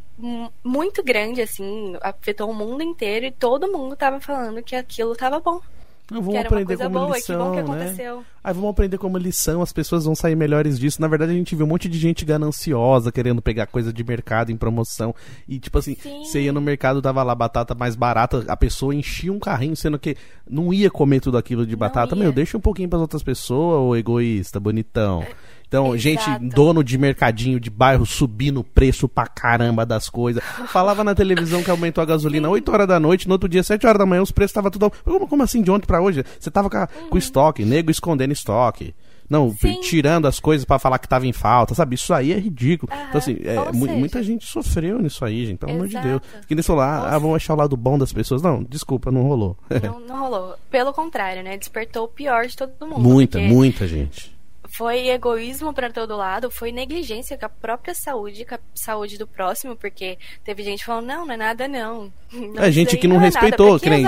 muito 0.64 1.04
grande, 1.04 1.42
assim, 1.42 1.96
afetou 2.02 2.50
o 2.50 2.56
mundo 2.56 2.82
inteiro 2.82 3.26
e 3.26 3.32
todo 3.32 3.72
mundo 3.72 3.96
tava 3.96 4.20
falando 4.20 4.64
que 4.64 4.76
aquilo 4.76 5.16
tava 5.16 5.40
bom. 5.40 5.62
Não, 6.10 6.22
vamos 6.22 6.40
aprender 6.40 6.78
como 6.78 6.90
boa, 6.90 7.18
lição, 7.18 7.52
que 7.52 7.62
né? 7.64 8.24
Aí 8.42 8.54
vamos 8.54 8.70
aprender 8.70 8.98
como 8.98 9.18
lição, 9.18 9.62
as 9.62 9.74
pessoas 9.74 10.06
vão 10.06 10.16
sair 10.16 10.38
melhores 10.38 10.80
disso. 10.80 11.02
Na 11.02 11.08
verdade, 11.08 11.34
a 11.34 11.36
gente 11.36 11.54
viu 11.54 11.66
um 11.66 11.70
monte 11.70 11.90
de 11.90 12.00
gente 12.00 12.24
gananciosa 12.24 13.12
querendo 13.12 13.42
pegar 13.42 13.68
coisa 13.68 13.92
de 13.92 14.04
mercado 14.06 14.50
em 14.50 14.56
promoção. 14.56 15.14
E 15.46 15.60
tipo 15.60 15.78
assim, 15.78 15.98
Sim. 16.02 16.24
você 16.24 16.44
ia 16.44 16.54
no 16.54 16.62
mercado, 16.62 17.02
tava 17.02 17.22
lá 17.24 17.36
batata 17.36 17.76
mais 17.76 17.98
barata, 17.98 18.46
a 18.48 18.56
pessoa 18.56 18.96
enchia 18.96 19.34
um 19.34 19.40
carrinho, 19.40 19.76
sendo 19.76 20.00
que 20.00 20.16
não 20.50 20.74
ia 20.74 20.90
comer 20.90 21.20
tudo 21.20 21.38
aquilo 21.38 21.68
de 21.68 21.76
batata. 21.76 22.16
Meu, 22.16 22.32
deixa 22.32 22.58
um 22.58 22.62
pouquinho 22.62 22.88
para 22.88 23.00
outras 23.00 23.22
pessoas, 23.22 23.82
ô 23.82 23.94
egoísta, 23.94 24.62
bonitão. 24.62 25.26
Então, 25.68 25.94
Exato. 25.94 26.00
gente, 26.00 26.54
dono 26.56 26.82
de 26.82 26.98
mercadinho 26.98 27.60
de 27.60 27.70
bairro 27.70 28.06
subindo 28.06 28.62
o 28.62 28.64
preço 28.64 29.08
pra 29.10 29.28
caramba 29.28 29.86
das 29.86 30.10
coisas. 30.10 30.42
Falava 30.68 31.04
na 31.04 31.14
televisão 31.14 31.62
que 31.62 31.70
aumentou 31.70 32.02
a 32.02 32.06
gasolina 32.06 32.50
8 32.50 32.72
horas 32.72 32.88
da 32.88 33.00
noite, 33.00 33.28
no 33.28 33.34
outro 33.34 33.50
dia, 33.50 33.62
7 33.62 33.86
horas 33.86 34.00
da 34.00 34.06
manhã, 34.06 34.22
os 34.22 34.32
preços 34.32 34.52
estavam 34.52 34.72
tudo. 34.72 34.90
Como, 35.04 35.28
como 35.28 35.44
assim, 35.44 35.62
de 35.62 35.70
ontem 35.70 35.86
pra 35.86 36.02
hoje? 36.02 36.24
Você 36.40 36.50
tava 36.50 36.70
com, 36.70 36.78
a, 36.78 36.88
uhum. 37.02 37.10
com 37.10 37.18
estoque, 37.18 37.66
nego 37.66 37.92
escondendo 37.92 38.32
estoque. 38.32 38.96
Não, 39.30 39.54
Sim. 39.60 39.82
tirando 39.82 40.26
as 40.26 40.40
coisas 40.40 40.64
para 40.64 40.80
falar 40.80 41.00
que 41.00 41.08
tava 41.10 41.28
em 41.28 41.34
falta, 41.34 41.76
sabe? 41.76 41.96
Isso 41.96 42.14
aí 42.14 42.32
é 42.32 42.40
ridículo. 42.40 42.90
Uhum. 42.94 43.04
Então, 43.10 43.18
assim, 43.18 43.38
é, 43.44 43.56
seja... 43.74 43.94
muita 43.94 44.24
gente 44.24 44.46
sofreu 44.46 45.02
nisso 45.02 45.26
aí, 45.26 45.46
gente, 45.46 45.58
pelo 45.58 45.74
Exato. 45.74 45.98
amor 45.98 46.02
de 46.02 46.10
Deus. 46.10 46.46
Que 46.48 46.56
nem 46.56 46.64
falou, 46.64 46.82
ah, 46.82 47.10
ah, 47.10 47.20
vamos 47.20 47.36
achar 47.36 47.54
o 47.54 47.58
lado 47.58 47.76
bom 47.76 47.98
das 47.98 48.14
pessoas. 48.14 48.42
Não, 48.42 48.64
desculpa, 48.64 49.12
não 49.12 49.24
rolou. 49.24 49.58
Não, 49.84 50.00
não 50.00 50.20
rolou. 50.22 50.56
Pelo 50.72 50.94
contrário, 50.94 51.44
né? 51.44 51.58
Despertou 51.58 52.06
o 52.06 52.08
pior 52.08 52.48
de 52.48 52.56
todo 52.56 52.72
mundo. 52.88 53.02
Muita, 53.02 53.38
porque... 53.38 53.54
muita 53.54 53.86
gente 53.86 54.37
foi 54.78 55.10
egoísmo 55.10 55.74
para 55.74 55.92
todo 55.92 56.16
lado, 56.16 56.52
foi 56.52 56.72
negligência 56.72 57.36
com 57.36 57.48
a 57.48 57.50
própria 57.50 57.96
saúde, 57.96 58.46
com 58.46 58.54
a 58.54 58.60
saúde 58.76 59.18
do 59.18 59.26
próximo, 59.26 59.76
porque 59.76 60.20
teve 60.44 60.62
gente 60.62 60.86
falando, 60.86 61.08
não, 61.08 61.26
não 61.26 61.34
é 61.34 61.38
nada 61.38 61.68
não. 61.68 62.14
não 62.32 62.64
é 62.64 62.72
gente 62.72 62.96
que 62.96 63.08
não, 63.08 63.16
não 63.16 63.24
é 63.24 63.26
respeitou, 63.26 63.80
que 63.80 63.90
nem 63.90 64.06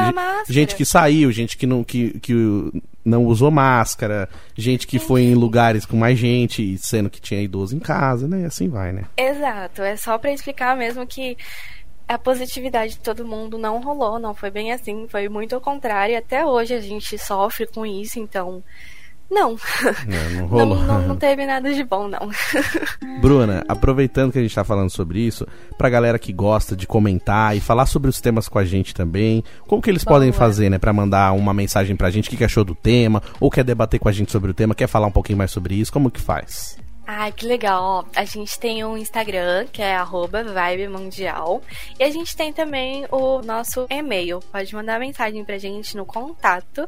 gente 0.48 0.76
que 0.76 0.86
saiu, 0.86 1.32
gente 1.32 1.58
que 1.58 1.66
não, 1.66 1.84
que, 1.84 2.20
que 2.20 2.34
não 3.04 3.26
usou 3.26 3.50
máscara, 3.50 4.30
gente 4.56 4.86
que 4.86 5.00
foi 5.00 5.24
em 5.24 5.34
lugares 5.34 5.88
com 5.88 5.98
mais 5.98 6.20
gente, 6.20 6.78
sendo 6.78 7.10
que 7.10 7.20
tinha 7.20 7.42
idoso 7.42 7.76
em 7.76 7.80
casa, 7.80 8.28
né? 8.28 8.42
E 8.42 8.46
assim 8.46 8.70
vai, 8.70 8.92
né? 8.92 9.06
Exato, 9.18 9.82
é 9.82 9.96
só 9.96 10.20
para 10.20 10.32
explicar 10.32 10.78
mesmo 10.78 11.08
que 11.08 11.36
a 12.08 12.20
positividade 12.20 12.94
de 12.94 13.00
todo 13.00 13.26
mundo 13.26 13.58
não 13.58 13.82
rolou, 13.82 14.20
não 14.20 14.36
foi 14.36 14.52
bem 14.52 14.72
assim, 14.72 15.08
foi 15.08 15.28
muito 15.30 15.56
ao 15.56 15.62
contrário, 15.62 16.16
até 16.16 16.46
hoje 16.46 16.76
a 16.76 16.80
gente 16.80 17.18
sofre 17.18 17.66
com 17.66 17.84
isso, 17.88 18.20
então 18.20 18.64
não. 19.32 19.58
Não, 20.08 20.30
não 20.32 20.48
rolou. 20.48 20.76
Não, 20.80 20.86
não, 20.86 21.08
não, 21.10 21.16
teve 21.16 21.46
nada 21.46 21.72
de 21.74 21.84
bom, 21.84 22.08
não. 22.08 22.30
Bruna, 23.22 23.64
aproveitando 23.68 24.32
que 24.32 24.40
a 24.40 24.42
gente 24.42 24.52
está 24.52 24.64
falando 24.64 24.90
sobre 24.90 25.20
isso, 25.20 25.48
pra 25.78 25.90
galera 25.90 26.18
que 26.18 26.34
gosta 26.34 26.76
de 26.76 26.88
comentar 26.88 27.56
e 27.56 27.60
falar 27.60 27.86
sobre 27.86 28.10
os 28.10 28.20
temas 28.20 28.50
com 28.50 28.58
a 28.58 28.66
gente 28.66 28.94
também, 28.94 29.44
como 29.68 29.82
que 29.82 29.90
eles 29.90 30.04
Boa. 30.04 30.16
podem 30.16 30.32
fazer, 30.32 30.70
né? 30.70 30.78
Pra 30.78 30.92
mandar 30.92 31.32
uma 31.34 31.54
mensagem 31.54 31.96
pra 31.96 32.10
gente, 32.10 32.28
o 32.28 32.30
que, 32.32 32.38
que 32.38 32.44
achou 32.44 32.64
do 32.64 32.74
tema, 32.76 33.22
ou 33.40 33.52
quer 33.52 33.64
debater 33.64 34.00
com 34.00 34.10
a 34.10 34.12
gente 34.12 34.32
sobre 34.32 34.52
o 34.52 34.54
tema, 34.54 34.74
quer 34.74 34.88
falar 34.88 35.08
um 35.08 35.12
pouquinho 35.12 35.38
mais 35.38 35.52
sobre 35.52 35.76
isso, 35.76 35.94
como 35.94 36.10
que 36.10 36.20
faz? 36.20 36.78
Ai, 37.12 37.32
que 37.32 37.48
legal. 37.48 38.08
A 38.16 38.24
gente 38.24 38.60
tem 38.60 38.86
um 38.86 38.96
Instagram, 38.96 39.66
que 39.74 39.82
é 39.82 39.96
arroba 39.96 40.44
Vibe 40.44 40.90
Mundial. 40.90 41.60
E 42.00 42.04
a 42.04 42.12
gente 42.12 42.38
tem 42.38 42.54
também 42.54 43.04
o 43.10 43.42
nosso 43.42 43.88
e-mail. 43.90 44.40
Pode 44.52 44.76
mandar 44.76 45.00
mensagem 45.00 45.44
pra 45.44 45.58
gente 45.58 45.98
no 45.98 46.06
contato 46.06 46.88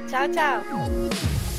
Tchau, 0.08 0.28
tchau. 0.30 1.59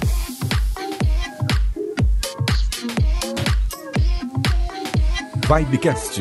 Vibecast, 5.51 6.21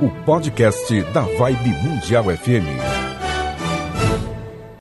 o 0.00 0.08
podcast 0.24 1.02
da 1.12 1.20
Vibe 1.20 1.68
Mundial 1.82 2.24
FM. 2.34 3.09